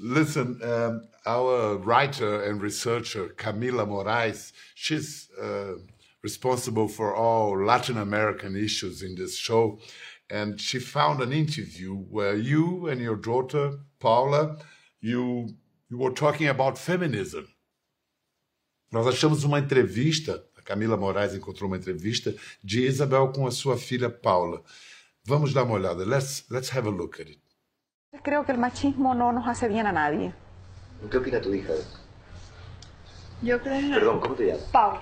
Listen, 0.00 0.60
um, 0.62 1.08
our 1.26 1.76
writer 1.78 2.42
and 2.44 2.62
researcher, 2.62 3.28
Camila 3.36 3.86
Moraes, 3.86 4.52
she's 4.74 5.28
uh, 5.40 5.74
responsible 6.22 6.86
for 6.86 7.16
all 7.16 7.64
Latin 7.64 7.98
American 7.98 8.54
issues 8.54 9.02
in 9.02 9.16
this 9.16 9.36
show. 9.36 9.80
And 10.30 10.60
she 10.60 10.78
found 10.78 11.20
an 11.20 11.32
interview 11.32 11.94
where 11.94 12.36
you 12.36 12.86
and 12.86 13.00
your 13.00 13.16
daughter, 13.16 13.78
Paula, 13.98 14.58
you, 15.00 15.48
you 15.90 15.98
were 15.98 16.12
talking 16.12 16.48
about 16.48 16.78
feminism. 16.78 17.46
Nós 18.92 19.06
achamos 19.06 19.44
uma 19.44 19.58
entrevista, 19.58 20.44
a 20.56 20.62
Camila 20.62 20.96
Moraes 20.96 21.34
encontrou 21.34 21.68
uma 21.68 21.76
entrevista 21.76 22.34
de 22.62 22.86
Isabel 22.86 23.32
com 23.32 23.46
a 23.46 23.50
sua 23.50 23.76
filha 23.76 24.08
Paula. 24.08 24.62
Vamos 25.24 25.52
dar 25.52 25.64
uma 25.64 25.74
olhada. 25.74 26.06
Let's, 26.06 26.44
let's 26.50 26.70
have 26.70 26.86
a 26.86 26.90
look 26.90 27.20
at 27.20 27.28
it. 27.28 27.47
Creo 28.22 28.44
que 28.44 28.52
el 28.52 28.58
machismo 28.58 29.14
no 29.14 29.32
nos 29.32 29.46
hace 29.46 29.68
bien 29.68 29.86
a 29.86 29.92
nadie. 29.92 30.32
¿Qué 31.10 31.18
opina 31.18 31.40
tu 31.40 31.54
hija 31.54 31.72
de 31.72 31.80
eso? 31.80 31.98
Yo 33.42 33.60
creo... 33.60 33.94
Perdón, 33.94 34.20
¿cómo 34.20 34.34
te 34.34 34.46
llamas? 34.46 34.62
Paula. 34.72 35.00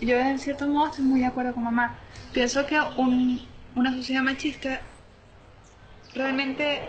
Yo 0.00 0.16
en 0.16 0.38
cierto 0.38 0.66
modo 0.68 0.88
estoy 0.88 1.04
muy 1.04 1.20
de 1.20 1.26
acuerdo 1.26 1.54
con 1.54 1.64
mamá. 1.64 1.96
Pienso 2.32 2.66
que 2.66 2.78
un, 2.98 3.40
una 3.74 3.92
sociedad 3.92 4.22
machista 4.22 4.80
realmente 6.14 6.82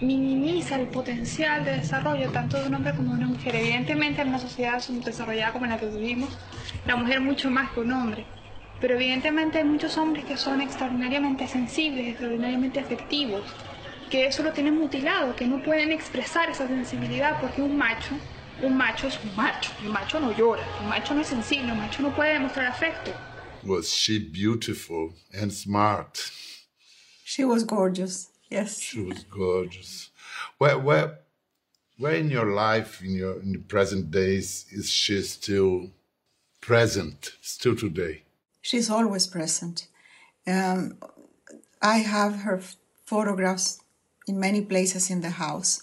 minimiza 0.00 0.76
el 0.76 0.86
potencial 0.86 1.64
de 1.64 1.72
desarrollo 1.72 2.30
tanto 2.30 2.58
de 2.58 2.68
un 2.68 2.74
hombre 2.74 2.94
como 2.94 3.10
de 3.10 3.18
una 3.18 3.26
mujer. 3.26 3.54
Evidentemente 3.54 4.22
en 4.22 4.28
una 4.28 4.38
sociedad 4.38 4.82
desarrollada 5.04 5.52
como 5.52 5.66
la 5.66 5.78
que 5.78 5.86
vivimos, 5.86 6.38
la 6.86 6.96
mujer 6.96 7.20
mucho 7.20 7.50
más 7.50 7.70
que 7.72 7.80
un 7.80 7.92
hombre. 7.92 8.24
Pero 8.80 8.94
evidentemente 8.94 9.58
hay 9.58 9.64
muchos 9.64 9.98
hombres 9.98 10.24
que 10.24 10.36
son 10.36 10.60
extraordinariamente 10.60 11.48
sensibles, 11.48 12.08
extraordinariamente 12.08 12.78
afectivos, 12.78 13.42
que 14.08 14.26
eso 14.26 14.42
lo 14.42 14.52
tienen 14.52 14.74
mutilado, 14.76 15.34
que 15.36 15.46
no 15.46 15.62
pueden 15.62 15.92
expresar 15.92 16.50
esa 16.50 16.66
sensibilidad 16.66 17.40
porque 17.40 17.62
un 17.62 17.76
macho, 17.76 18.16
un 18.62 18.76
macho 18.76 19.06
es 19.06 19.18
un 19.22 19.34
macho, 19.36 19.70
el 19.82 19.90
macho 19.90 20.20
no 20.20 20.32
llora, 20.32 20.64
el 20.80 20.88
macho 20.88 21.14
no 21.14 21.20
es 21.20 21.28
sensible, 21.28 21.70
el 21.72 21.76
macho 21.76 22.02
no 22.02 22.14
puede 22.14 22.32
demostrar 22.32 22.66
afecto. 22.66 23.12
Was 23.64 23.92
she 23.92 24.18
beautiful 24.18 25.14
and 25.32 25.52
smart? 25.52 26.30
She 27.24 27.44
was 27.44 27.64
gorgeous. 27.64 28.30
Yes. 28.50 28.80
She 28.80 29.00
was 29.00 29.24
gorgeous. 29.24 30.10
Where, 30.58 30.78
where, 30.78 31.18
where 31.98 32.14
in 32.14 32.30
your 32.30 32.46
life, 32.46 33.02
in 33.02 33.14
your 33.14 33.40
in 33.40 33.52
the 33.52 33.58
present 33.58 34.10
days, 34.10 34.64
is 34.70 34.88
she 34.88 35.20
still 35.22 35.90
present? 36.60 37.32
Still 37.42 37.76
today? 37.76 38.22
She's 38.62 38.88
always 38.88 39.26
present. 39.26 39.88
Um, 40.46 40.96
I 41.82 41.98
have 41.98 42.36
her 42.40 42.62
photographs 43.04 43.80
in 44.28 44.38
many 44.38 44.62
places 44.62 45.10
in 45.10 45.20
the 45.20 45.30
house. 45.30 45.82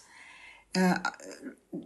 Uh, 0.75 0.97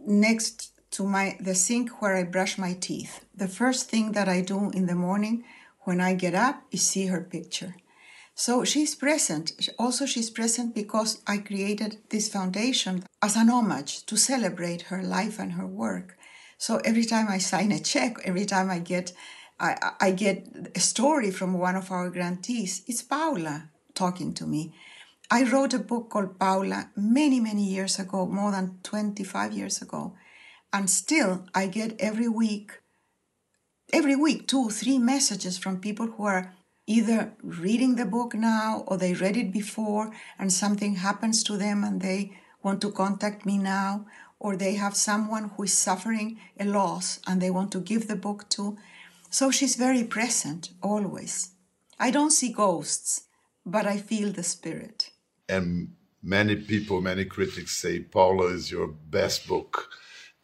next 0.05 0.71
to 0.91 1.03
my 1.03 1.37
the 1.39 1.55
sink 1.55 2.01
where 2.01 2.15
I 2.15 2.23
brush 2.23 2.57
my 2.57 2.73
teeth. 2.73 3.25
The 3.35 3.47
first 3.47 3.89
thing 3.89 4.13
that 4.13 4.27
I 4.27 4.41
do 4.41 4.71
in 4.71 4.87
the 4.87 4.95
morning 4.95 5.43
when 5.81 6.01
I 6.01 6.13
get 6.13 6.35
up 6.35 6.63
is 6.71 6.81
see 6.81 7.07
her 7.07 7.21
picture. 7.21 7.75
So 8.35 8.63
she's 8.63 8.95
present. 8.95 9.69
Also, 9.77 10.05
she's 10.05 10.29
present 10.29 10.73
because 10.73 11.21
I 11.27 11.39
created 11.39 11.97
this 12.09 12.29
foundation 12.29 13.03
as 13.21 13.35
an 13.35 13.49
homage 13.49 14.05
to 14.05 14.15
celebrate 14.15 14.83
her 14.83 15.03
life 15.03 15.39
and 15.39 15.53
her 15.53 15.67
work. 15.67 16.17
So 16.57 16.77
every 16.85 17.05
time 17.05 17.27
I 17.29 17.37
sign 17.37 17.71
a 17.71 17.79
check, 17.79 18.17
every 18.23 18.45
time 18.45 18.69
I 18.71 18.79
get 18.79 19.13
I, 19.59 19.91
I 19.99 20.11
get 20.11 20.47
a 20.75 20.79
story 20.79 21.31
from 21.31 21.53
one 21.53 21.75
of 21.75 21.91
our 21.91 22.09
grantees, 22.09 22.81
it's 22.87 23.01
Paula 23.01 23.69
talking 23.93 24.33
to 24.35 24.45
me. 24.45 24.73
I 25.31 25.43
wrote 25.43 25.75
a 25.75 25.79
book 25.79 26.09
called 26.09 26.39
Paula 26.39 26.89
many, 26.95 27.39
many 27.39 27.63
years 27.63 27.99
ago, 27.99 28.25
more 28.25 28.51
than 28.51 28.79
25 28.81 29.53
years 29.53 29.79
ago. 29.79 30.15
And 30.73 30.89
still, 30.89 31.45
I 31.53 31.67
get 31.67 31.99
every 31.99 32.27
week, 32.27 32.71
every 33.93 34.15
week, 34.15 34.47
two, 34.47 34.69
three 34.69 34.97
messages 34.97 35.57
from 35.59 35.81
people 35.81 36.07
who 36.07 36.23
are 36.25 36.55
either 36.87 37.33
reading 37.43 37.95
the 37.95 38.05
book 38.05 38.33
now 38.33 38.83
or 38.87 38.97
they 38.97 39.13
read 39.13 39.37
it 39.37 39.53
before 39.53 40.11
and 40.39 40.51
something 40.51 40.95
happens 40.95 41.43
to 41.43 41.57
them 41.57 41.83
and 41.83 42.01
they 42.01 42.31
want 42.63 42.81
to 42.81 42.91
contact 42.91 43.45
me 43.45 43.59
now, 43.59 44.07
or 44.39 44.55
they 44.55 44.73
have 44.73 44.95
someone 44.95 45.51
who 45.55 45.63
is 45.63 45.77
suffering 45.77 46.39
a 46.59 46.65
loss 46.65 47.19
and 47.27 47.39
they 47.39 47.51
want 47.51 47.71
to 47.71 47.79
give 47.79 48.07
the 48.07 48.15
book 48.15 48.49
to. 48.49 48.77
So 49.29 49.51
she's 49.51 49.75
very 49.75 50.03
present 50.03 50.71
always. 50.81 51.51
I 51.99 52.09
don't 52.09 52.31
see 52.31 52.51
ghosts, 52.51 53.27
but 53.63 53.85
I 53.85 53.97
feel 53.97 54.31
the 54.31 54.43
spirit. 54.43 55.11
And 55.49 55.95
many 56.21 56.55
people, 56.55 57.01
many 57.01 57.25
critics 57.25 57.75
say 57.75 57.99
Paula 57.99 58.47
is 58.47 58.71
your 58.71 58.87
best 58.87 59.47
book. 59.47 59.89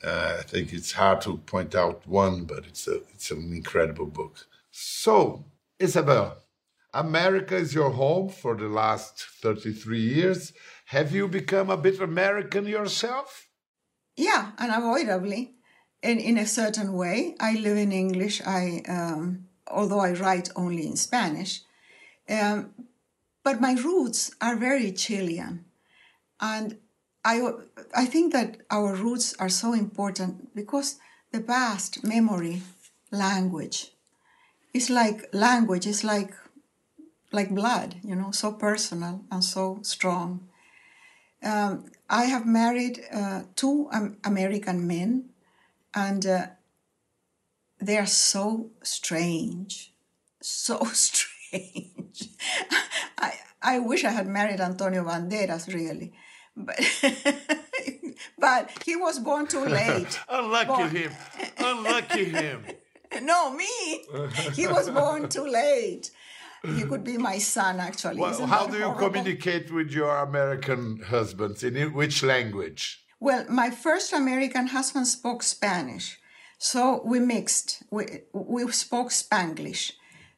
Uh, 0.03 0.37
I 0.39 0.43
think 0.43 0.73
it's 0.73 0.91
hard 0.91 1.21
to 1.21 1.37
point 1.37 1.75
out 1.75 2.05
one, 2.07 2.45
but 2.45 2.65
it's 2.65 2.87
a 2.87 2.97
it's 3.13 3.31
an 3.31 3.53
incredible 3.53 4.07
book. 4.07 4.47
So, 4.71 5.45
Isabel, 5.79 6.37
America 6.93 7.55
is 7.55 7.73
your 7.73 7.91
home 7.91 8.29
for 8.29 8.55
the 8.55 8.67
last 8.67 9.25
33 9.41 9.99
years. 9.99 10.53
Have 10.87 11.13
you 11.13 11.27
become 11.27 11.69
a 11.69 11.77
bit 11.77 11.99
American 11.99 12.65
yourself? 12.67 13.49
Yeah, 14.15 14.51
unavoidably. 14.57 15.55
In, 16.01 16.19
in 16.19 16.37
a 16.37 16.45
certain 16.45 16.93
way. 16.93 17.35
I 17.39 17.53
live 17.55 17.77
in 17.77 17.91
English. 17.91 18.41
I 18.45 18.83
um, 18.87 19.47
although 19.67 19.99
I 19.99 20.11
write 20.13 20.49
only 20.55 20.85
in 20.87 20.95
Spanish. 20.95 21.61
Um, 22.29 22.73
but 23.45 23.61
my 23.61 23.73
roots 23.73 24.31
are 24.41 24.55
very 24.55 24.91
Chilean. 24.91 25.65
And 26.41 26.79
I, 27.23 27.51
I 27.95 28.05
think 28.05 28.33
that 28.33 28.57
our 28.71 28.95
roots 28.95 29.35
are 29.35 29.49
so 29.49 29.73
important 29.73 30.53
because 30.55 30.97
the 31.31 31.41
past, 31.41 32.03
memory, 32.03 32.63
language, 33.11 33.91
it's 34.73 34.89
like 34.89 35.29
language, 35.31 35.85
it's 35.87 36.03
like 36.03 36.33
like 37.31 37.53
blood, 37.53 37.95
you 38.03 38.15
know, 38.15 38.31
so 38.31 38.51
personal 38.51 39.23
and 39.31 39.43
so 39.43 39.79
strong. 39.81 40.47
Um, 41.43 41.85
I 42.09 42.25
have 42.25 42.45
married 42.45 43.03
uh, 43.13 43.43
two 43.55 43.89
um, 43.91 44.17
American 44.23 44.87
men, 44.87 45.29
and 45.93 46.25
uh, 46.25 46.47
they 47.79 47.97
are 47.97 48.07
so 48.07 48.71
strange, 48.81 49.93
so 50.41 50.83
strange. 50.93 51.94
I, 53.17 53.33
I 53.61 53.79
wish 53.79 54.03
I 54.03 54.11
had 54.11 54.27
married 54.27 54.59
Antonio 54.59 55.03
Banderas, 55.03 55.73
really. 55.73 56.13
But, 56.55 56.79
but 58.39 58.71
he 58.85 58.95
was 58.95 59.19
born 59.19 59.47
too 59.47 59.65
late. 59.65 60.19
Unlucky 60.29 60.67
born. 60.67 60.89
him. 60.89 61.11
Unlucky 61.57 62.25
him. 62.25 62.65
no, 63.21 63.51
me. 63.51 64.05
He 64.53 64.67
was 64.67 64.89
born 64.89 65.29
too 65.29 65.45
late. 65.47 66.11
He 66.63 66.83
could 66.83 67.03
be 67.03 67.17
my 67.17 67.37
son, 67.37 67.79
actually. 67.79 68.19
Well, 68.19 68.31
Isn't 68.31 68.47
how 68.47 68.65
do 68.67 68.77
you 68.77 68.85
horrible? 68.85 69.09
communicate 69.09 69.71
with 69.71 69.91
your 69.91 70.17
American 70.17 70.99
husbands? 71.01 71.63
In 71.63 71.93
which 71.93 72.23
language? 72.23 73.03
Well, 73.19 73.45
my 73.49 73.69
first 73.69 74.13
American 74.13 74.67
husband 74.67 75.07
spoke 75.07 75.43
Spanish, 75.43 76.17
so 76.57 77.01
we 77.05 77.19
mixed. 77.19 77.83
We, 77.91 78.05
we 78.33 78.71
spoke 78.71 79.09
Spanglish. 79.09 79.91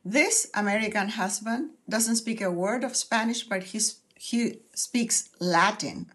This 0.10 0.50
American 0.54 1.10
husband 1.10 1.72
doesn't 1.89 2.15
speak 2.15 2.39
a 2.39 2.50
word 2.50 2.86
of 2.86 2.96
Spanish, 2.96 3.43
but 3.43 3.62
he's, 3.63 4.00
he 4.15 4.62
speaks 4.74 5.28
Latin. 5.41 6.10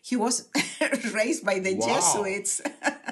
He 0.00 0.16
was 0.16 0.48
raised 1.12 1.44
by 1.44 1.58
the 1.58 1.74
Wow. 1.74 1.86
Jesuits, 1.86 2.62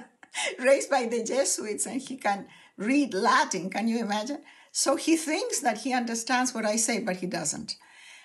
raised 0.59 0.89
by 0.89 1.05
the 1.05 1.23
Jesuits, 1.23 1.85
and 1.85 2.01
he 2.01 2.17
can 2.17 2.47
read 2.79 3.13
Latin. 3.13 3.69
Can 3.69 3.89
you 3.89 3.99
imagine? 3.99 4.39
So 4.71 4.97
he 4.97 5.19
thinks 5.19 5.61
that 5.61 5.83
he 5.83 5.93
understands 5.93 6.55
what 6.55 6.65
I 6.65 6.77
say, 6.77 7.01
but 7.01 7.17
he 7.17 7.27
doesn't. 7.27 7.77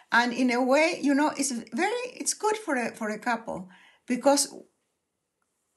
And 0.09 0.31
in 0.31 0.49
a 0.49 0.63
way, 0.63 0.99
you 1.01 1.13
know, 1.13 1.33
it's 1.35 1.51
very, 1.51 2.05
it's 2.15 2.33
good 2.33 2.55
for 2.55 2.77
a 2.77 2.95
for 2.95 3.09
a 3.09 3.19
couple 3.19 3.67
because 4.07 4.55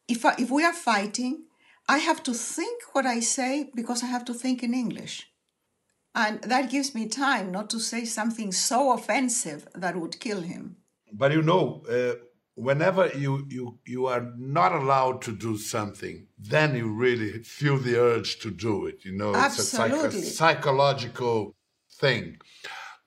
if 0.07 0.25
I, 0.25 0.37
if 0.38 0.49
we 0.49 0.64
are 0.64 0.73
fighting, 0.73 1.47
I 1.88 1.99
have 1.99 2.23
to 2.23 2.35
think 2.35 2.83
what 2.93 3.05
I 3.05 3.19
say 3.19 3.71
because 3.75 4.05
I 4.05 4.07
have 4.07 4.25
to 4.27 4.35
think 4.35 4.62
in 4.62 4.75
English. 4.75 5.27
And 6.14 6.42
that 6.42 6.70
gives 6.70 6.94
me 6.94 7.07
time 7.07 7.53
not 7.53 7.70
to 7.70 7.79
say 7.79 8.05
something 8.05 8.53
so 8.53 8.92
offensive 8.92 9.68
that 9.75 9.96
would 9.96 10.18
kill 10.20 10.40
him. 10.40 10.77
But 11.12 11.33
you 11.33 11.42
know, 11.42 11.83
uh, 11.88 12.14
whenever 12.55 13.09
you, 13.09 13.46
you 13.49 13.79
you 13.87 14.07
are 14.07 14.33
not 14.37 14.73
allowed 14.73 15.23
to 15.23 15.33
do 15.33 15.57
something, 15.57 16.27
then 16.38 16.75
you 16.75 16.92
really 16.92 17.42
feel 17.42 17.79
the 17.79 17.96
urge 17.99 18.38
to 18.40 18.51
do 18.51 18.87
it. 18.87 19.05
You 19.05 19.12
know, 19.12 19.33
it's 19.35 19.59
a, 19.59 19.64
psych- 19.64 19.92
a 19.92 20.12
psychological 20.12 21.55
thing. 22.01 22.38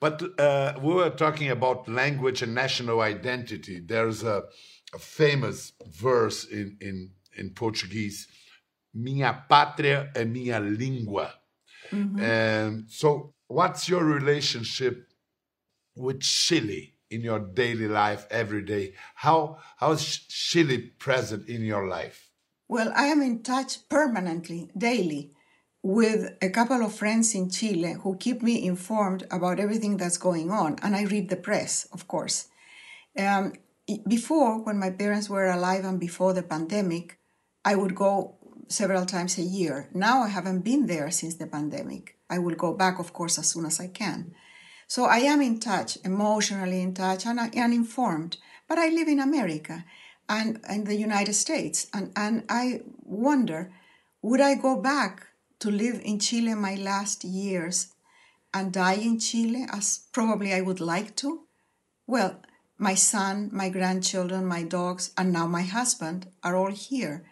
But 0.00 0.22
uh, 0.38 0.74
we 0.82 0.94
were 0.94 1.10
talking 1.10 1.50
about 1.50 1.88
language 1.88 2.42
and 2.42 2.54
national 2.54 3.00
identity. 3.00 3.80
There's 3.80 4.22
a, 4.22 4.42
a 4.94 4.98
famous 4.98 5.72
verse 5.86 6.44
in, 6.44 6.76
in, 6.80 7.10
in 7.36 7.50
Portuguese: 7.50 8.28
"Minha 8.94 9.44
pátria 9.48 10.10
é 10.14 10.24
minha 10.24 10.58
língua." 10.58 11.32
And 12.20 12.84
so, 12.88 13.34
what's 13.48 13.88
your 13.88 14.04
relationship 14.04 15.08
with 15.96 16.20
Chile 16.20 16.94
in 17.10 17.22
your 17.22 17.38
daily 17.38 17.88
life 17.88 18.26
every 18.30 18.62
day? 18.62 18.94
How 19.14 19.58
how 19.76 19.92
is 19.92 20.18
Chile 20.28 20.78
present 20.98 21.48
in 21.48 21.62
your 21.62 21.86
life? 21.88 22.30
Well, 22.68 22.92
I 22.96 23.06
am 23.06 23.20
in 23.20 23.42
touch 23.42 23.88
permanently, 23.88 24.70
daily, 24.76 25.32
with 25.82 26.32
a 26.40 26.48
couple 26.48 26.82
of 26.82 26.94
friends 26.94 27.34
in 27.34 27.50
Chile 27.50 27.96
who 28.02 28.16
keep 28.16 28.42
me 28.42 28.66
informed 28.66 29.26
about 29.30 29.60
everything 29.60 29.98
that's 29.98 30.16
going 30.16 30.50
on. 30.50 30.76
And 30.82 30.96
I 30.96 31.04
read 31.04 31.28
the 31.28 31.36
press, 31.36 31.86
of 31.92 32.08
course. 32.08 32.48
Um, 33.18 33.52
before, 34.08 34.64
when 34.64 34.78
my 34.78 34.90
parents 34.90 35.28
were 35.28 35.50
alive 35.50 35.84
and 35.84 36.00
before 36.00 36.32
the 36.32 36.42
pandemic, 36.42 37.18
I 37.64 37.74
would 37.74 37.94
go 37.94 38.36
several 38.68 39.06
times 39.06 39.38
a 39.38 39.42
year. 39.42 39.88
Now 39.94 40.22
I 40.22 40.28
haven't 40.28 40.60
been 40.60 40.86
there 40.86 41.10
since 41.10 41.34
the 41.36 41.46
pandemic. 41.46 42.16
I 42.28 42.38
will 42.38 42.54
go 42.54 42.72
back, 42.74 42.98
of 42.98 43.12
course, 43.12 43.38
as 43.38 43.48
soon 43.48 43.66
as 43.66 43.80
I 43.80 43.88
can. 43.88 44.34
So 44.86 45.04
I 45.04 45.18
am 45.18 45.40
in 45.40 45.60
touch, 45.60 45.98
emotionally 46.04 46.80
in 46.82 46.94
touch, 46.94 47.26
and, 47.26 47.38
and 47.38 47.74
informed. 47.74 48.36
But 48.68 48.78
I 48.78 48.88
live 48.88 49.08
in 49.08 49.20
America 49.20 49.84
and 50.28 50.60
in 50.68 50.84
the 50.84 50.96
United 50.96 51.34
States, 51.34 51.88
and, 51.92 52.12
and 52.16 52.44
I 52.48 52.80
wonder, 53.02 53.72
would 54.22 54.40
I 54.40 54.54
go 54.54 54.80
back 54.80 55.26
to 55.60 55.70
live 55.70 56.00
in 56.02 56.18
Chile 56.18 56.54
my 56.54 56.76
last 56.76 57.24
years 57.24 57.92
and 58.52 58.72
die 58.72 58.94
in 58.94 59.18
Chile 59.18 59.66
as 59.70 60.06
probably 60.12 60.54
I 60.54 60.62
would 60.62 60.80
like 60.80 61.14
to? 61.16 61.40
Well, 62.06 62.40
my 62.78 62.94
son, 62.94 63.50
my 63.52 63.68
grandchildren, 63.68 64.46
my 64.46 64.62
dogs, 64.62 65.12
and 65.16 65.32
now 65.32 65.46
my 65.46 65.62
husband 65.62 66.26
are 66.42 66.56
all 66.56 66.70
here. 66.70 67.24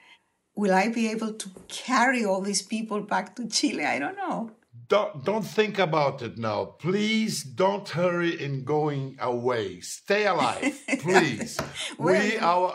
Will 0.54 0.74
I 0.74 0.88
be 0.88 1.08
able 1.10 1.32
to 1.32 1.48
carry 1.68 2.24
all 2.24 2.40
these 2.40 2.62
people 2.62 3.00
back 3.00 3.34
to 3.36 3.48
Chile? 3.48 3.84
I 3.84 3.98
don't 3.98 4.16
know. 4.16 4.50
Don't 4.88 5.24
don't 5.24 5.46
think 5.46 5.78
about 5.78 6.20
it 6.20 6.36
now. 6.36 6.64
Please 6.78 7.42
don't 7.42 7.88
hurry 7.88 8.38
in 8.42 8.64
going 8.64 9.16
away. 9.20 9.80
Stay 9.80 10.26
alive, 10.26 10.78
please. 11.00 11.58
we 11.98 12.36
our 12.38 12.74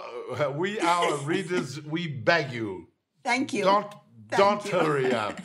we 0.55 0.79
our 0.79 1.17
readers 1.17 1.79
we 1.83 2.07
beg 2.07 2.51
you. 2.51 2.87
Thank 3.23 3.53
you. 3.53 3.63
Don't 3.63 3.91
Thank 4.29 4.39
don't 4.39 4.65
you. 4.65 4.71
hurry 4.79 5.13
up. 5.25 5.39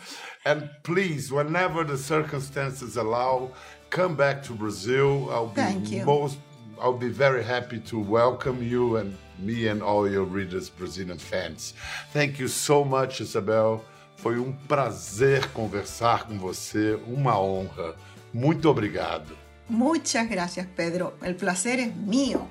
And 0.45 0.71
please, 0.83 1.31
whenever 1.31 1.85
the 1.85 1.99
circumstances 1.99 2.97
allow, 2.97 3.53
come 3.91 4.17
back 4.17 4.43
to 4.45 4.53
Brazil. 4.53 5.29
I'll 5.31 5.49
be 5.49 5.55
Thank 5.61 5.91
you. 5.91 6.05
most 6.07 6.39
I'll 6.83 6.93
be 6.99 7.11
very 7.11 7.45
happy 7.45 7.79
to 7.79 7.97
welcome 8.01 8.61
you 8.61 8.97
and 8.97 9.17
me 9.39 9.69
and 9.69 9.83
all 9.85 10.11
your 10.11 10.25
readers, 10.25 10.69
Brazilian 10.69 11.17
fans. 11.17 11.75
Thank 12.13 12.41
you 12.41 12.49
so 12.49 12.85
much, 12.85 13.21
Isabel. 13.21 13.85
Foi 14.17 14.37
um 14.41 14.53
prazer 14.67 15.47
conversar 15.53 16.27
com 16.27 16.37
você, 16.39 16.99
uma 17.07 17.39
honra. 17.39 17.95
Muito 18.35 18.69
obrigado. 18.69 19.37
Muchas 19.69 20.29
gracias, 20.29 20.67
Pedro. 20.75 21.13
El 21.23 21.37
placer 21.37 21.79
es 21.79 21.95
mío. 21.95 22.49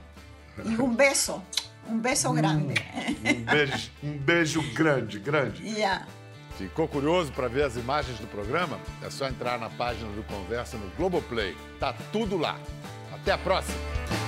Y 0.63 0.75
un 0.79 0.95
beso, 0.95 1.43
un 1.89 2.01
beso 2.01 2.31
grande. 2.33 2.75
Um 3.25 3.43
beijo, 3.43 3.91
um 4.01 4.17
beijo 4.17 4.63
grande, 4.73 5.19
grande. 5.19 5.61
Ya. 5.77 6.07
Ficou 6.57 6.87
curioso 6.87 7.33
para 7.33 7.49
ver 7.49 7.63
as 7.63 7.75
imagens 7.75 8.17
do 8.19 8.27
programa? 8.27 8.79
É 9.01 9.09
só 9.09 9.27
entrar 9.27 9.59
na 9.59 9.69
página 9.69 10.09
do 10.11 10.23
Conversa 10.23 10.77
no 10.77 10.89
Globoplay. 10.95 11.53
Tá 11.79 11.93
tudo 12.13 12.37
lá. 12.37 12.57
Até 13.13 13.33
a 13.33 13.37
próxima! 13.37 14.20